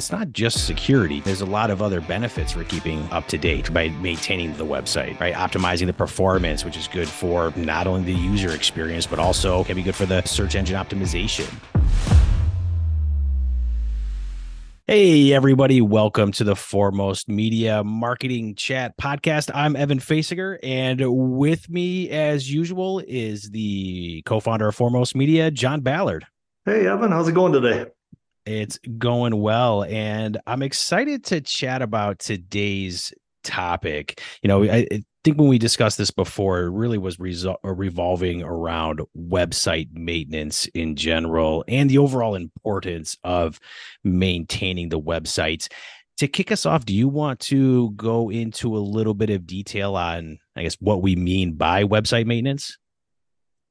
it's 0.00 0.10
not 0.10 0.32
just 0.32 0.66
security. 0.66 1.20
There's 1.20 1.42
a 1.42 1.46
lot 1.46 1.68
of 1.68 1.82
other 1.82 2.00
benefits 2.00 2.52
for 2.52 2.64
keeping 2.64 3.06
up 3.10 3.28
to 3.28 3.36
date 3.36 3.70
by 3.70 3.90
maintaining 4.00 4.56
the 4.56 4.64
website, 4.64 5.20
right? 5.20 5.34
Optimizing 5.34 5.88
the 5.88 5.92
performance, 5.92 6.64
which 6.64 6.78
is 6.78 6.88
good 6.88 7.06
for 7.06 7.52
not 7.54 7.86
only 7.86 8.14
the 8.14 8.18
user 8.18 8.50
experience, 8.52 9.06
but 9.06 9.18
also 9.18 9.62
can 9.64 9.76
be 9.76 9.82
good 9.82 9.94
for 9.94 10.06
the 10.06 10.22
search 10.22 10.54
engine 10.54 10.74
optimization. 10.74 11.52
Hey, 14.86 15.34
everybody, 15.34 15.82
welcome 15.82 16.32
to 16.32 16.44
the 16.44 16.56
Foremost 16.56 17.28
Media 17.28 17.84
Marketing 17.84 18.54
Chat 18.54 18.96
podcast. 18.96 19.50
I'm 19.54 19.76
Evan 19.76 19.98
Facinger, 19.98 20.56
and 20.62 21.02
with 21.38 21.68
me, 21.68 22.08
as 22.08 22.50
usual, 22.50 23.02
is 23.06 23.50
the 23.50 24.22
co 24.24 24.40
founder 24.40 24.68
of 24.68 24.74
Foremost 24.74 25.14
Media, 25.14 25.50
Jon 25.50 25.82
Ballard. 25.82 26.26
Hey, 26.64 26.86
Evan, 26.86 27.10
how's 27.10 27.28
it 27.28 27.34
going 27.34 27.52
today? 27.52 27.84
It's 28.46 28.78
going 28.98 29.40
well, 29.40 29.84
and 29.84 30.38
I'm 30.46 30.62
excited 30.62 31.24
to 31.26 31.40
chat 31.40 31.82
about 31.82 32.18
today's 32.18 33.12
topic. 33.44 34.20
You 34.42 34.48
know, 34.48 34.64
I, 34.64 34.86
I 34.90 35.02
think 35.24 35.38
when 35.38 35.48
we 35.48 35.58
discussed 35.58 35.98
this 35.98 36.10
before, 36.10 36.60
it 36.60 36.70
really 36.70 36.98
was 36.98 37.18
resol- 37.18 37.56
uh, 37.64 37.74
revolving 37.74 38.42
around 38.42 39.02
website 39.16 39.88
maintenance 39.92 40.66
in 40.68 40.96
general 40.96 41.64
and 41.68 41.90
the 41.90 41.98
overall 41.98 42.34
importance 42.34 43.16
of 43.24 43.60
maintaining 44.04 44.88
the 44.88 45.00
websites. 45.00 45.68
To 46.18 46.28
kick 46.28 46.52
us 46.52 46.66
off, 46.66 46.84
do 46.84 46.94
you 46.94 47.08
want 47.08 47.40
to 47.40 47.90
go 47.92 48.30
into 48.30 48.76
a 48.76 48.78
little 48.78 49.14
bit 49.14 49.30
of 49.30 49.46
detail 49.46 49.96
on, 49.96 50.38
I 50.56 50.62
guess, 50.62 50.76
what 50.80 51.02
we 51.02 51.16
mean 51.16 51.54
by 51.54 51.84
website 51.84 52.26
maintenance? 52.26 52.76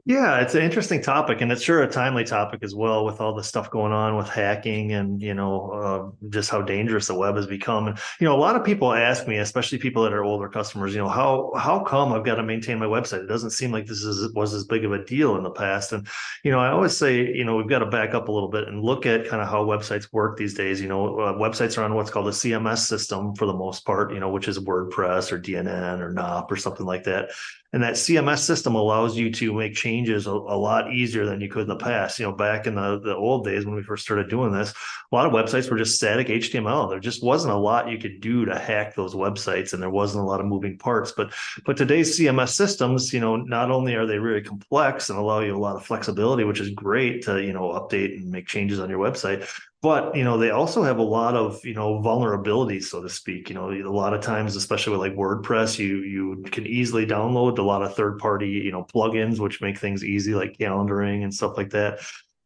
Yeah, 0.09 0.39
it's 0.39 0.55
an 0.55 0.63
interesting 0.63 1.03
topic, 1.03 1.41
and 1.41 1.51
it's 1.51 1.61
sure 1.61 1.83
a 1.83 1.87
timely 1.87 2.23
topic 2.23 2.63
as 2.63 2.73
well, 2.73 3.05
with 3.05 3.21
all 3.21 3.35
the 3.35 3.43
stuff 3.43 3.69
going 3.69 3.91
on 3.91 4.17
with 4.17 4.27
hacking 4.27 4.93
and 4.93 5.21
you 5.21 5.35
know 5.35 5.69
uh, 5.69 6.27
just 6.31 6.49
how 6.49 6.63
dangerous 6.63 7.05
the 7.05 7.13
web 7.13 7.35
has 7.35 7.45
become. 7.45 7.89
And 7.89 7.99
you 8.19 8.25
know, 8.25 8.35
a 8.35 8.41
lot 8.41 8.55
of 8.55 8.63
people 8.63 8.91
ask 8.91 9.27
me, 9.27 9.37
especially 9.37 9.77
people 9.77 10.01
that 10.01 10.11
are 10.11 10.23
older 10.23 10.49
customers, 10.49 10.95
you 10.95 10.99
know, 10.99 11.07
how 11.07 11.51
how 11.55 11.81
come 11.81 12.11
I've 12.11 12.25
got 12.25 12.37
to 12.37 12.43
maintain 12.43 12.79
my 12.79 12.87
website? 12.87 13.21
It 13.21 13.27
doesn't 13.27 13.51
seem 13.51 13.71
like 13.71 13.85
this 13.85 14.01
is 14.01 14.33
was 14.33 14.51
as 14.55 14.63
big 14.63 14.83
of 14.83 14.93
a 14.93 15.05
deal 15.05 15.35
in 15.35 15.43
the 15.43 15.51
past. 15.51 15.93
And 15.93 16.07
you 16.43 16.49
know, 16.49 16.59
I 16.59 16.71
always 16.71 16.97
say, 16.97 17.31
you 17.31 17.45
know, 17.45 17.55
we've 17.55 17.69
got 17.69 17.79
to 17.79 17.85
back 17.85 18.15
up 18.15 18.29
a 18.29 18.31
little 18.31 18.49
bit 18.49 18.67
and 18.67 18.81
look 18.81 19.05
at 19.05 19.27
kind 19.27 19.43
of 19.43 19.47
how 19.47 19.63
websites 19.63 20.11
work 20.11 20.37
these 20.37 20.55
days. 20.55 20.81
You 20.81 20.87
know, 20.87 21.19
uh, 21.19 21.33
websites 21.33 21.77
are 21.77 21.83
on 21.83 21.93
what's 21.93 22.09
called 22.09 22.29
a 22.29 22.31
CMS 22.31 22.79
system 22.79 23.35
for 23.35 23.45
the 23.45 23.53
most 23.53 23.85
part, 23.85 24.11
you 24.11 24.19
know, 24.19 24.29
which 24.29 24.47
is 24.47 24.57
WordPress 24.57 25.31
or 25.31 25.39
DNN 25.39 25.99
or 25.99 26.11
NOP 26.11 26.51
or 26.51 26.55
something 26.55 26.87
like 26.87 27.03
that. 27.03 27.29
And 27.71 27.83
that 27.83 27.93
CMS 27.93 28.39
system 28.39 28.73
allows 28.73 29.15
you 29.15 29.31
to 29.33 29.53
make 29.53 29.75
changes 29.75 30.25
a, 30.25 30.31
a, 30.31 30.57
lot 30.57 30.91
easier 30.91 31.27
than 31.27 31.39
you 31.39 31.49
could 31.49 31.63
in 31.63 31.67
the 31.67 31.75
past. 31.75 32.17
You 32.17 32.25
know, 32.25 32.31
back 32.31 32.65
in 32.65 32.73
the, 32.73 32.99
the 32.99 33.15
old 33.15 33.45
days 33.45 33.63
when 33.63 33.75
we 33.75 33.83
first 33.83 34.03
started 34.03 34.27
doing 34.27 34.51
this, 34.51 34.73
a 35.11 35.15
lot 35.15 35.27
of 35.27 35.33
websites 35.33 35.69
were 35.69 35.77
just 35.77 35.95
static 35.95 36.27
HTML. 36.29 36.89
There 36.89 36.99
just 36.99 37.23
wasn't 37.23 37.53
a 37.53 37.57
lot 37.57 37.91
you 37.91 37.99
could 37.99 38.21
do 38.21 38.43
to 38.45 38.57
hack 38.57 38.95
those 38.95 39.13
websites, 39.13 39.73
and 39.73 39.81
there 39.81 39.91
wasn't 39.91 40.23
a 40.23 40.27
lot 40.27 40.39
of 40.39 40.47
moving 40.47 40.79
parts. 40.79 41.11
But 41.11 41.31
but 41.63 41.77
today's 41.77 42.17
CMS 42.17 42.49
systems, 42.49 43.13
you 43.13 43.19
know, 43.19 43.35
not 43.35 43.69
only 43.69 43.93
are 43.93 44.07
they 44.07 44.17
really 44.17 44.41
complex 44.41 45.11
and 45.11 45.19
allow 45.19 45.41
you 45.41 45.55
a 45.55 45.57
lot 45.57 45.75
of 45.75 45.85
flexibility, 45.85 46.45
which 46.45 46.59
is 46.59 46.71
great 46.71 47.21
to 47.25 47.39
you 47.43 47.53
know 47.53 47.69
update 47.69 48.17
and 48.17 48.31
make 48.31 48.47
changes 48.47 48.79
on 48.79 48.89
your 48.89 48.99
website, 48.99 49.47
but 49.81 50.15
you 50.15 50.23
know 50.23 50.37
they 50.37 50.49
also 50.49 50.83
have 50.83 50.97
a 50.97 51.03
lot 51.03 51.35
of 51.35 51.63
you 51.63 51.73
know 51.73 51.99
vulnerabilities 52.01 52.85
so 52.85 53.01
to 53.01 53.09
speak. 53.09 53.49
You 53.49 53.55
know 53.55 53.71
a 53.71 53.89
lot 53.89 54.13
of 54.13 54.21
times 54.21 54.55
especially 54.55 54.97
with 54.97 55.01
like 55.01 55.17
wordpress 55.17 55.79
you 55.79 55.99
you 55.99 56.43
can 56.51 56.67
easily 56.67 57.05
download 57.05 57.57
a 57.57 57.63
lot 57.63 57.81
of 57.81 57.95
third 57.95 58.19
party 58.19 58.49
you 58.49 58.71
know 58.71 58.83
plugins 58.83 59.39
which 59.39 59.61
make 59.61 59.77
things 59.77 60.03
easy 60.03 60.33
like 60.33 60.57
calendaring 60.57 61.23
and 61.23 61.33
stuff 61.33 61.57
like 61.57 61.69
that 61.71 61.99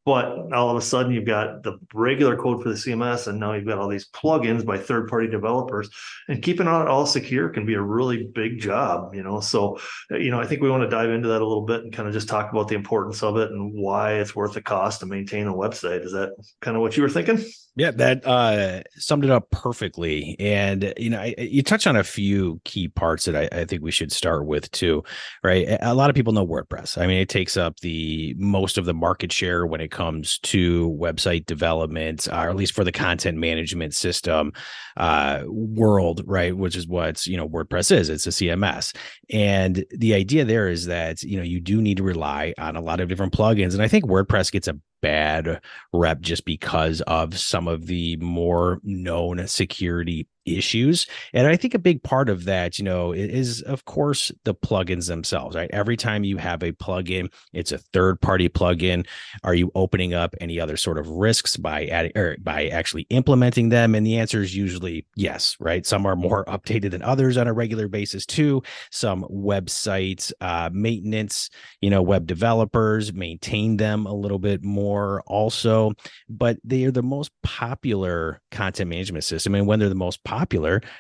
but 0.06 0.52
all 0.54 0.70
of 0.70 0.78
a 0.78 0.82
sudden, 0.82 1.14
you've 1.14 1.26
got 1.26 1.64
the 1.64 1.78
regular 1.94 2.36
code 2.36 2.62
for 2.62 2.70
the 2.70 2.76
CMS, 2.76 3.28
and 3.28 3.40
now 3.40 3.54
you've 3.54 3.66
got 3.66 3.78
all 3.78 3.88
these 3.88 4.10
plugins 4.10 4.66
by 4.66 4.78
third-party 4.78 5.28
developers. 5.30 5.90
And 6.28 6.42
keeping 6.42 6.68
it 6.68 6.70
all 6.70 7.06
secure 7.06 7.50
can 7.50 7.66
be 7.66 7.76
a 7.76 7.82
really 7.82 8.24
big 8.24 8.60
job, 8.60 9.16
you 9.16 9.24
know. 9.24 9.40
So, 9.40 9.80
you 10.12 10.30
know, 10.30 10.42
I 10.42 10.46
think 10.46 10.62
we 10.62 10.70
want 10.70 10.84
to 10.84 10.90
dive 10.90 11.10
into 11.10 11.30
that 11.30 11.42
a 11.42 11.48
little 11.48 11.66
bit 11.66 11.84
and 11.84 11.94
kind 11.94 12.08
of 12.08 12.14
just 12.14 12.28
talk 12.28 12.52
about 12.52 12.68
the 12.68 12.76
importance 12.76 13.24
of 13.24 13.38
it 13.38 13.52
and 13.52 13.74
why 13.74 14.16
it's 14.16 14.36
worth 14.36 14.54
the 14.54 14.62
cost 14.62 15.00
to 15.00 15.06
maintain 15.06 15.48
a 15.48 15.54
website. 15.54 16.04
Is 16.04 16.12
that 16.12 16.34
kind 16.62 16.76
of 16.76 16.82
what 16.82 16.98
you 16.98 17.04
were 17.04 17.10
thinking? 17.10 17.44
Yeah, 17.76 17.90
that 17.92 18.26
uh, 18.28 18.84
summed 18.98 19.24
it 19.24 19.32
up 19.32 19.50
perfectly. 19.50 20.36
And 20.40 20.94
you 20.96 21.10
know, 21.10 21.20
I, 21.20 21.34
you 21.38 21.64
touch 21.64 21.88
on 21.88 21.96
a 21.96 22.04
few 22.04 22.62
key 22.66 22.88
parts 22.88 23.26
that 23.26 23.36
I, 23.36 23.62
I, 23.62 23.66
think 23.66 23.82
we 23.82 23.90
should 23.90 24.12
start 24.12 24.46
with 24.46 24.70
too, 24.70 25.04
right? 25.44 25.66
A 25.82 25.96
lot 25.96 26.12
of 26.12 26.16
people 26.16 26.34
know 26.34 26.46
WordPress. 26.46 27.02
I 27.02 27.08
mean, 27.08 27.18
it 27.18 27.30
takes 27.30 27.58
up 27.58 27.80
the 27.80 28.36
most 28.38 28.78
of 28.78 28.86
the 28.86 28.94
market 28.94 29.32
share 29.32 29.66
when 29.66 29.82
it 29.82 29.90
comes 29.94 30.40
to 30.40 30.90
website 31.00 31.46
development, 31.46 32.28
or 32.28 32.50
at 32.50 32.56
least 32.58 32.74
for 32.74 32.84
the 32.84 32.92
content 32.92 33.38
management 33.38 33.94
system 33.94 34.52
uh, 34.98 35.44
world, 35.48 36.22
right? 36.26 36.56
Which 36.56 36.76
is 36.76 36.88
what 36.88 37.26
you 37.26 37.38
know 37.38 37.48
WordPress 37.48 37.96
is. 37.96 38.10
It's 38.10 38.28
a 38.28 38.32
CMS, 38.32 38.94
and 39.30 39.86
the 39.92 40.16
idea 40.16 40.44
there 40.44 40.68
is 40.68 40.88
that 40.88 41.24
you 41.24 41.38
know 41.38 41.44
you 41.44 41.62
do 41.62 41.82
need 41.82 41.98
to 41.98 42.04
rely 42.04 42.54
on 42.58 42.76
a 42.76 42.82
lot 42.82 43.00
of 43.00 43.08
different 43.08 43.34
plugins, 43.34 43.74
and 43.74 43.82
I 43.82 43.88
think 43.88 44.06
WordPress 44.06 44.52
gets 44.52 44.68
a 44.68 44.78
bad 45.02 45.62
rep 45.92 46.22
just 46.22 46.46
because 46.46 47.02
of 47.02 47.38
some 47.38 47.68
of 47.68 47.86
the 47.88 48.18
more 48.18 48.80
known 48.84 49.46
security 49.48 50.28
issues. 50.46 51.08
And 51.34 51.48
I 51.48 51.56
think 51.56 51.74
a 51.74 51.80
big 51.80 52.04
part 52.04 52.30
of 52.30 52.46
that, 52.46 52.78
you 52.78 52.86
know, 52.86 53.12
is 53.12 53.62
of 53.62 53.86
course 53.86 54.32
the 54.44 54.54
plugins 54.54 55.08
themselves, 55.08 55.56
right? 55.56 55.70
Every 55.72 55.98
time 55.98 56.24
you 56.24 56.38
have 56.38 56.64
a 56.64 56.72
plugin, 56.72 57.32
it's 57.54 57.72
a 57.72 57.78
third 57.78 58.22
party 58.22 58.50
plugin. 58.50 59.06
Are 59.44 59.54
you 59.54 59.72
opening 59.76 60.14
up 60.14 60.36
any 60.42 60.60
other 60.60 60.78
sort 60.78 60.98
of 60.98 61.08
risks 61.10 61.58
by 61.58 61.86
adding 61.88 62.12
or 62.16 62.38
by 62.42 62.68
actually 62.68 63.08
implementing 63.10 63.70
them? 63.70 63.96
And 63.96 64.06
the 64.06 64.18
answer 64.18 64.42
is 64.42 64.56
usually 64.56 65.06
yes, 65.16 65.56
right? 65.60 65.86
Some 65.86 66.06
are 66.06 66.16
more 66.16 66.46
updated 66.54 66.92
than 66.92 67.02
others 67.02 67.38
on 67.38 67.48
a 67.48 67.54
regular 67.54 67.88
basis 67.88 68.26
too. 68.26 68.62
Some 68.92 69.24
websites 69.24 70.32
uh, 70.42 70.70
maintenance, 70.74 71.50
you 71.82 71.90
know, 71.90 72.02
web 72.02 72.28
developers 72.28 73.14
maintain 73.14 73.78
them 73.78 74.06
a 74.06 74.14
little 74.14 74.40
bit 74.40 74.64
more 74.64 75.24
also, 75.28 75.94
but 76.30 76.58
they 76.64 76.84
are 76.84 76.92
the 76.92 77.04
most 77.04 77.32
popular 77.44 78.42
content 78.52 78.90
management 78.90 79.24
system. 79.24 79.56
And 79.56 79.68
when 79.68 79.80
they're 79.80 79.90
the 79.90 79.96
most 79.96 80.24
popular, 80.24 80.33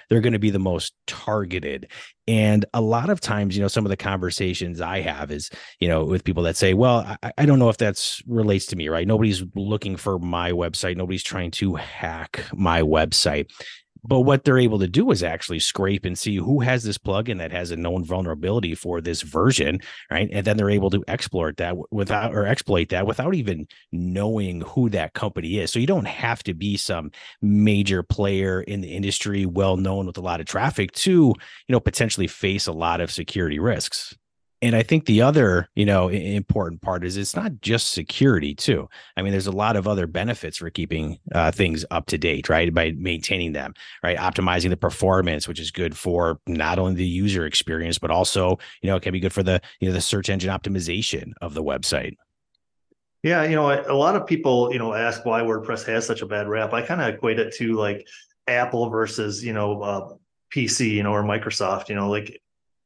they're 0.09 0.21
going 0.21 0.33
to 0.33 0.39
be 0.39 0.49
the 0.49 0.59
most 0.59 0.93
targeted. 1.07 1.89
And 2.27 2.65
a 2.73 2.81
lot 2.81 3.09
of 3.09 3.19
times, 3.19 3.55
you 3.55 3.61
know, 3.61 3.67
some 3.67 3.85
of 3.85 3.89
the 3.89 3.97
conversations 3.97 4.79
I 4.79 5.01
have 5.01 5.31
is, 5.31 5.49
you 5.79 5.87
know, 5.87 6.05
with 6.05 6.23
people 6.23 6.43
that 6.43 6.55
say, 6.55 6.73
well, 6.73 7.17
I, 7.21 7.31
I, 7.37 7.45
don't 7.45 7.59
know 7.59 7.69
if 7.69 7.77
that's 7.77 8.21
relates 8.27 8.65
to 8.67 8.75
me, 8.77 8.87
right? 8.87 9.07
Nobody's 9.07 9.43
looking 9.55 9.97
for 9.97 10.19
my 10.19 10.51
website. 10.51 10.95
Nobody's 10.95 11.23
trying 11.23 11.51
to 11.51 11.75
hack 11.75 12.45
my 12.53 12.81
website. 12.81 13.49
But 14.03 14.21
what 14.21 14.43
they're 14.43 14.59
able 14.59 14.79
to 14.79 14.87
do 14.87 15.11
is 15.11 15.23
actually 15.23 15.59
scrape 15.59 16.05
and 16.05 16.17
see 16.17 16.35
who 16.35 16.59
has 16.59 16.83
this 16.83 16.97
plugin 16.97 17.37
that 17.37 17.51
has 17.51 17.71
a 17.71 17.77
known 17.77 18.03
vulnerability 18.03 18.75
for 18.75 18.99
this 18.99 19.21
version, 19.21 19.79
right? 20.11 20.29
And 20.31 20.45
then 20.45 20.57
they're 20.57 20.69
able 20.69 20.89
to 20.89 21.03
exploit 21.07 21.57
that 21.57 21.75
without 21.91 22.33
or 22.33 22.45
exploit 22.45 22.89
that 22.89 23.07
without 23.07 23.33
even 23.33 23.67
knowing 23.91 24.61
who 24.61 24.89
that 24.89 25.13
company 25.13 25.59
is. 25.59 25.71
So 25.71 25.79
you 25.79 25.87
don't 25.87 26.07
have 26.07 26.43
to 26.43 26.53
be 26.53 26.75
some 26.75 27.11
major 27.41 28.03
player 28.03 28.61
in 28.61 28.81
the 28.81 28.93
industry, 28.93 29.45
well 29.45 29.77
known 29.77 30.05
with 30.05 30.17
a 30.17 30.21
lot 30.21 30.41
of 30.41 30.47
traffic 30.47 30.91
to, 30.93 31.11
you 31.11 31.35
know, 31.69 31.79
potentially 31.79 32.27
face 32.27 32.67
a 32.67 32.73
lot 32.73 32.99
of 33.01 33.11
security 33.11 33.59
risks 33.59 34.15
and 34.63 34.77
I 34.77 34.81
think 34.81 35.05
the 35.05 35.21
other, 35.21 35.67
you 35.75 35.85
know, 35.85 36.07
important 36.07 36.81
part 36.81 37.03
is 37.03 37.17
it's 37.17 37.35
not 37.35 37.59
just 37.59 37.91
security 37.91 38.55
too. 38.55 38.87
I 39.17 39.21
mean, 39.21 39.31
there's 39.31 39.47
a 39.47 39.51
lot 39.51 39.75
of 39.75 39.89
other 39.89 40.07
benefits 40.07 40.57
for 40.57 40.69
keeping 40.69 41.19
uh, 41.35 41.51
things 41.51 41.83
up 41.91 42.05
to 42.07 42.17
date, 42.17 42.47
right? 42.47 42.73
By 42.73 42.93
maintaining 42.97 43.51
them, 43.51 43.73
right? 44.03 44.17
Optimizing 44.17 44.69
the 44.69 44.77
performance, 44.77 45.49
which 45.49 45.59
is 45.59 45.69
good 45.69 45.97
for 45.97 46.39
not 46.47 46.79
only 46.79 46.93
the 46.93 47.05
user 47.05 47.45
experience, 47.45 47.99
but 47.99 48.09
also, 48.09 48.57
you 48.81 48.89
know, 48.89 48.95
it 48.95 49.03
can 49.03 49.11
be 49.11 49.19
good 49.19 49.33
for 49.33 49.43
the, 49.43 49.59
you 49.81 49.89
know, 49.89 49.93
the 49.93 49.99
search 49.99 50.29
engine 50.29 50.49
optimization 50.49 51.33
of 51.41 51.55
the 51.55 51.63
website. 51.63 52.15
Yeah, 53.21 53.43
you 53.43 53.57
know, 53.57 53.69
a 53.69 53.93
lot 53.93 54.15
of 54.15 54.25
people, 54.25 54.71
you 54.71 54.79
know, 54.79 54.93
ask 54.93 55.25
why 55.25 55.41
WordPress 55.41 55.85
has 55.87 56.05
such 56.05 56.21
a 56.21 56.25
bad 56.25 56.47
rap. 56.47 56.71
I 56.73 56.83
kind 56.83 57.01
of 57.01 57.13
equate 57.13 57.37
it 57.37 57.53
to 57.55 57.73
like 57.73 58.07
Apple 58.47 58.89
versus, 58.89 59.43
you 59.43 59.51
know, 59.51 59.81
uh, 59.81 60.09
PC, 60.55 60.89
you 60.91 61.03
know, 61.03 61.11
or 61.11 61.23
Microsoft, 61.23 61.89
you 61.89 61.95
know, 61.95 62.09
like 62.09 62.41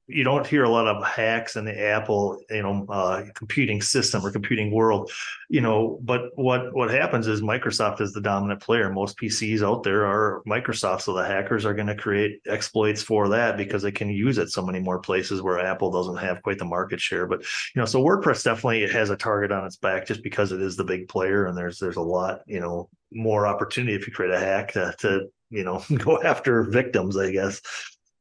you 0.09 0.23
don't 0.23 0.47
hear 0.47 0.63
a 0.63 0.69
lot 0.69 0.87
of 0.87 1.05
hacks 1.05 1.57
in 1.57 1.65
the 1.65 1.77
Apple, 1.77 2.39
you 2.49 2.63
know, 2.63 2.85
uh, 2.87 3.23
computing 3.35 3.81
system 3.81 4.25
or 4.25 4.31
computing 4.31 4.71
world, 4.71 5.11
you 5.49 5.59
know. 5.59 5.99
But 6.01 6.29
what 6.35 6.73
what 6.73 6.89
happens 6.89 7.27
is 7.27 7.41
Microsoft 7.41 7.99
is 7.99 8.13
the 8.13 8.21
dominant 8.21 8.61
player. 8.61 8.89
Most 8.89 9.17
PCs 9.17 9.61
out 9.61 9.83
there 9.83 10.05
are 10.05 10.41
Microsoft, 10.47 11.01
so 11.01 11.13
the 11.13 11.25
hackers 11.25 11.65
are 11.65 11.73
going 11.73 11.87
to 11.87 11.95
create 11.95 12.39
exploits 12.47 13.01
for 13.01 13.27
that 13.29 13.57
because 13.57 13.81
they 13.81 13.91
can 13.91 14.09
use 14.09 14.37
it 14.37 14.49
so 14.49 14.61
many 14.61 14.79
more 14.79 14.99
places 14.99 15.41
where 15.41 15.59
Apple 15.59 15.91
doesn't 15.91 16.17
have 16.17 16.41
quite 16.41 16.57
the 16.57 16.65
market 16.65 17.01
share. 17.01 17.27
But 17.27 17.41
you 17.41 17.81
know, 17.81 17.85
so 17.85 18.01
WordPress 18.01 18.43
definitely 18.43 18.87
has 18.87 19.09
a 19.09 19.17
target 19.17 19.51
on 19.51 19.65
its 19.65 19.75
back 19.75 20.07
just 20.07 20.23
because 20.23 20.53
it 20.53 20.61
is 20.61 20.77
the 20.77 20.85
big 20.85 21.09
player, 21.09 21.47
and 21.47 21.57
there's 21.57 21.79
there's 21.79 21.97
a 21.97 22.01
lot, 22.01 22.41
you 22.47 22.61
know, 22.61 22.89
more 23.11 23.45
opportunity 23.45 23.93
if 23.93 24.07
you 24.07 24.13
create 24.13 24.33
a 24.33 24.39
hack 24.39 24.71
to, 24.73 24.95
to 24.99 25.27
you 25.49 25.65
know 25.65 25.83
go 25.97 26.21
after 26.23 26.63
victims, 26.63 27.17
I 27.17 27.31
guess. 27.31 27.61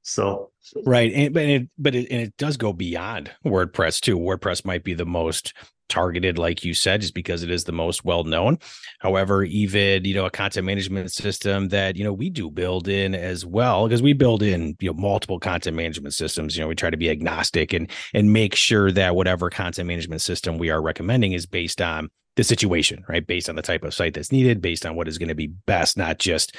So 0.08 0.52
right, 0.84 1.12
and 1.12 1.34
but 1.34 1.42
it 1.42 1.68
but 1.76 1.96
it 1.96 2.08
and 2.12 2.20
it 2.20 2.36
does 2.36 2.56
go 2.56 2.72
beyond 2.72 3.32
WordPress 3.44 4.00
too. 4.00 4.16
WordPress 4.16 4.64
might 4.64 4.84
be 4.84 4.94
the 4.94 5.04
most 5.04 5.52
targeted, 5.88 6.38
like 6.38 6.64
you 6.64 6.74
said, 6.74 7.00
just 7.00 7.12
because 7.12 7.42
it 7.42 7.50
is 7.50 7.64
the 7.64 7.72
most 7.72 8.04
well 8.04 8.22
known. 8.22 8.60
However, 9.00 9.42
even 9.42 10.04
you 10.04 10.14
know 10.14 10.24
a 10.24 10.30
content 10.30 10.64
management 10.64 11.10
system 11.10 11.70
that 11.70 11.96
you 11.96 12.04
know 12.04 12.12
we 12.12 12.30
do 12.30 12.52
build 12.52 12.86
in 12.86 13.16
as 13.16 13.44
well 13.44 13.88
because 13.88 14.00
we 14.00 14.12
build 14.12 14.44
in 14.44 14.76
you 14.78 14.92
know 14.92 14.94
multiple 14.94 15.40
content 15.40 15.76
management 15.76 16.14
systems. 16.14 16.56
You 16.56 16.62
know 16.62 16.68
we 16.68 16.76
try 16.76 16.90
to 16.90 16.96
be 16.96 17.10
agnostic 17.10 17.72
and 17.72 17.90
and 18.14 18.32
make 18.32 18.54
sure 18.54 18.92
that 18.92 19.16
whatever 19.16 19.50
content 19.50 19.88
management 19.88 20.20
system 20.20 20.56
we 20.56 20.70
are 20.70 20.80
recommending 20.80 21.32
is 21.32 21.46
based 21.46 21.82
on 21.82 22.10
the 22.36 22.44
situation, 22.44 23.02
right? 23.08 23.26
Based 23.26 23.48
on 23.48 23.56
the 23.56 23.62
type 23.62 23.82
of 23.82 23.94
site 23.94 24.14
that's 24.14 24.30
needed, 24.30 24.60
based 24.60 24.86
on 24.86 24.94
what 24.94 25.08
is 25.08 25.18
going 25.18 25.30
to 25.30 25.34
be 25.34 25.48
best, 25.48 25.96
not 25.96 26.18
just 26.18 26.54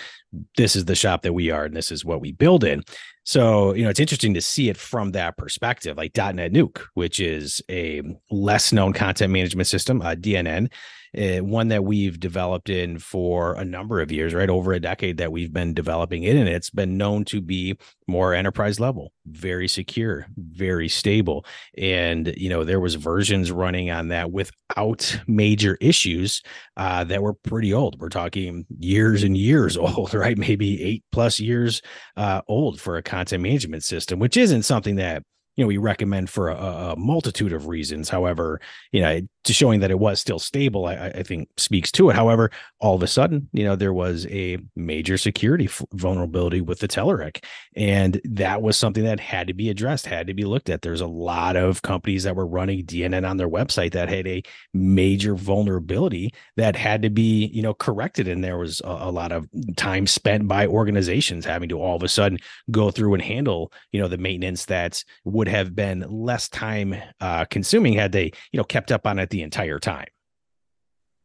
this 0.57 0.75
is 0.75 0.85
the 0.85 0.95
shop 0.95 1.21
that 1.21 1.33
we 1.33 1.51
are 1.51 1.65
and 1.65 1.75
this 1.75 1.91
is 1.91 2.03
what 2.03 2.19
we 2.19 2.31
build 2.31 2.63
in. 2.63 2.83
So, 3.27 3.73
you 3.73 3.83
know, 3.83 3.89
it's 3.89 3.99
interesting 3.99 4.33
to 4.35 4.41
see 4.41 4.69
it 4.69 4.77
from 4.77 5.11
that 5.11 5.35
perspective, 5.35 5.97
like 5.97 6.13
DotNetNuke, 6.13 6.79
which 6.93 7.19
is 7.19 7.61
a 7.69 8.01
less 8.31 8.71
known 8.71 8.93
content 8.93 9.33
management 9.33 9.67
system, 9.67 10.01
uh, 10.01 10.15
DNN, 10.15 10.69
uh, 11.17 11.43
one 11.43 11.67
that 11.69 11.83
we've 11.83 12.19
developed 12.19 12.69
in 12.69 12.99
for 12.99 13.55
a 13.55 13.65
number 13.65 14.01
of 14.01 14.11
years, 14.11 14.33
right? 14.33 14.49
Over 14.49 14.73
a 14.73 14.79
decade 14.79 15.17
that 15.17 15.31
we've 15.31 15.51
been 15.51 15.73
developing 15.73 16.23
it. 16.23 16.35
And 16.35 16.47
it's 16.47 16.69
been 16.69 16.97
known 16.97 17.25
to 17.25 17.41
be 17.41 17.77
more 18.07 18.33
enterprise 18.33 18.79
level, 18.79 19.11
very 19.25 19.67
secure, 19.67 20.27
very 20.37 20.87
stable. 20.87 21.45
And, 21.77 22.33
you 22.37 22.49
know, 22.49 22.63
there 22.63 22.79
was 22.79 22.95
versions 22.95 23.51
running 23.51 23.89
on 23.89 24.09
that 24.09 24.31
without 24.31 25.19
major 25.27 25.77
issues 25.81 26.41
uh, 26.77 27.03
that 27.05 27.21
were 27.21 27.33
pretty 27.33 27.73
old. 27.73 27.99
We're 27.99 28.09
talking 28.09 28.65
years 28.79 29.23
and 29.23 29.35
years 29.35 29.75
old, 29.77 30.13
right? 30.13 30.37
Maybe 30.37 30.81
eight 30.83 31.03
plus 31.11 31.39
years 31.39 31.81
uh, 32.15 32.41
old 32.47 32.79
for 32.79 32.97
a 32.97 33.03
content 33.17 33.41
management 33.41 33.83
system, 33.83 34.19
which 34.19 34.37
isn't 34.37 34.63
something 34.63 34.95
that 34.97 35.23
you 35.55 35.63
know 35.63 35.67
we 35.67 35.77
recommend 35.77 36.29
for 36.29 36.49
a, 36.49 36.55
a, 36.55 36.95
multitude 36.95 37.51
of 37.51 37.67
reasons. 37.67 38.09
However 38.09 38.61
you 38.91 39.01
know 39.01 39.21
to 39.47 39.53
showing 39.53 39.79
that 39.79 39.91
it 39.91 39.99
was 39.99 40.19
still 40.19 40.39
stable 40.39 40.85
I, 40.85 41.07
I, 41.07 41.23
think 41.23 41.49
speaks 41.57 41.91
to 41.93 42.09
it. 42.09 42.15
However 42.15 42.51
all 42.79 42.95
of 42.95 43.03
a 43.03 43.07
sudden 43.07 43.49
you 43.53 43.63
know 43.63 43.75
there 43.75 43.93
was 43.93 44.27
a 44.27 44.57
major 44.75 45.17
security 45.17 45.65
f- 45.65 45.83
vulnerability 45.93 46.61
with 46.61 46.79
the 46.79 46.87
telerik 46.87 47.43
and 47.75 48.21
that 48.23 48.61
was 48.61 48.77
something 48.77 49.03
that 49.03 49.19
had 49.19 49.47
to 49.47 49.53
be 49.53 49.69
addressed 49.69 50.05
had 50.05 50.27
to 50.27 50.33
be 50.33 50.45
looked 50.45 50.69
at. 50.69 50.81
There's 50.81 51.01
a 51.01 51.07
lot 51.07 51.55
of 51.55 51.81
companies 51.81 52.23
that 52.23 52.35
were 52.35 52.47
running 52.47 52.85
dnn 52.85 53.27
on 53.27 53.37
their 53.37 53.49
website 53.49 53.93
that 53.93 54.09
had 54.09 54.27
a 54.27 54.43
major 54.73 55.35
vulnerability 55.35 56.33
that 56.55 56.75
had 56.75 57.01
to 57.01 57.09
be 57.09 57.47
you 57.47 57.61
know 57.61 57.73
corrected 57.73 58.27
and 58.27 58.43
there 58.43 58.57
was 58.57 58.81
a, 58.81 58.87
a 58.89 59.11
lot 59.11 59.31
of 59.31 59.47
time 59.75 60.05
spent 60.05 60.47
by 60.47 60.67
organizations 60.67 61.45
having 61.45 61.69
to 61.69 61.79
all 61.79 61.95
of 61.95 62.03
a 62.03 62.07
sudden 62.07 62.37
go 62.71 62.91
through 62.91 63.13
and 63.13 63.23
handle 63.23 63.71
you 63.91 64.01
know 64.01 64.07
the 64.07 64.17
maintenance 64.17 64.65
that 64.65 65.03
would 65.25 65.47
have 65.47 65.75
been 65.75 66.05
less 66.09 66.49
time 66.49 66.95
uh, 67.21 67.45
consuming 67.45 67.93
had 67.93 68.11
they, 68.11 68.31
you 68.51 68.57
know, 68.57 68.63
kept 68.63 68.91
up 68.91 69.07
on 69.07 69.19
it 69.19 69.29
the 69.29 69.36
entire 69.41 69.79
time. 69.79 70.07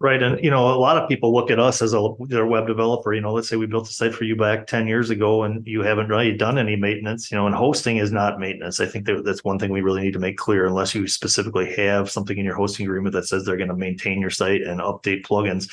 Right. 0.02 0.20
And, 0.20 0.42
you 0.42 0.50
know, 0.50 0.66
a 0.66 0.74
lot 0.74 0.98
of 0.98 1.08
people 1.08 1.32
look 1.32 1.48
at 1.48 1.60
us 1.60 1.80
as 1.80 1.94
a 1.94 2.08
their 2.26 2.44
web 2.44 2.66
developer. 2.66 3.14
You 3.14 3.20
know, 3.20 3.32
let's 3.32 3.48
say 3.48 3.54
we 3.54 3.66
built 3.66 3.88
a 3.88 3.92
site 3.92 4.12
for 4.12 4.24
you 4.24 4.34
back 4.34 4.66
10 4.66 4.88
years 4.88 5.10
ago 5.10 5.44
and 5.44 5.64
you 5.64 5.82
haven't 5.82 6.08
really 6.08 6.36
done 6.36 6.58
any 6.58 6.74
maintenance, 6.74 7.30
you 7.30 7.36
know, 7.36 7.46
and 7.46 7.54
hosting 7.54 7.98
is 7.98 8.10
not 8.10 8.40
maintenance. 8.40 8.80
I 8.80 8.86
think 8.86 9.06
that 9.06 9.24
that's 9.24 9.44
one 9.44 9.60
thing 9.60 9.70
we 9.70 9.80
really 9.80 10.02
need 10.02 10.14
to 10.14 10.18
make 10.18 10.36
clear 10.36 10.66
unless 10.66 10.92
you 10.92 11.06
specifically 11.06 11.72
have 11.76 12.10
something 12.10 12.36
in 12.36 12.44
your 12.44 12.56
hosting 12.56 12.84
agreement 12.84 13.12
that 13.12 13.28
says 13.28 13.44
they're 13.44 13.56
going 13.56 13.68
to 13.68 13.76
maintain 13.76 14.20
your 14.20 14.30
site 14.30 14.62
and 14.62 14.80
update 14.80 15.22
plugins 15.22 15.70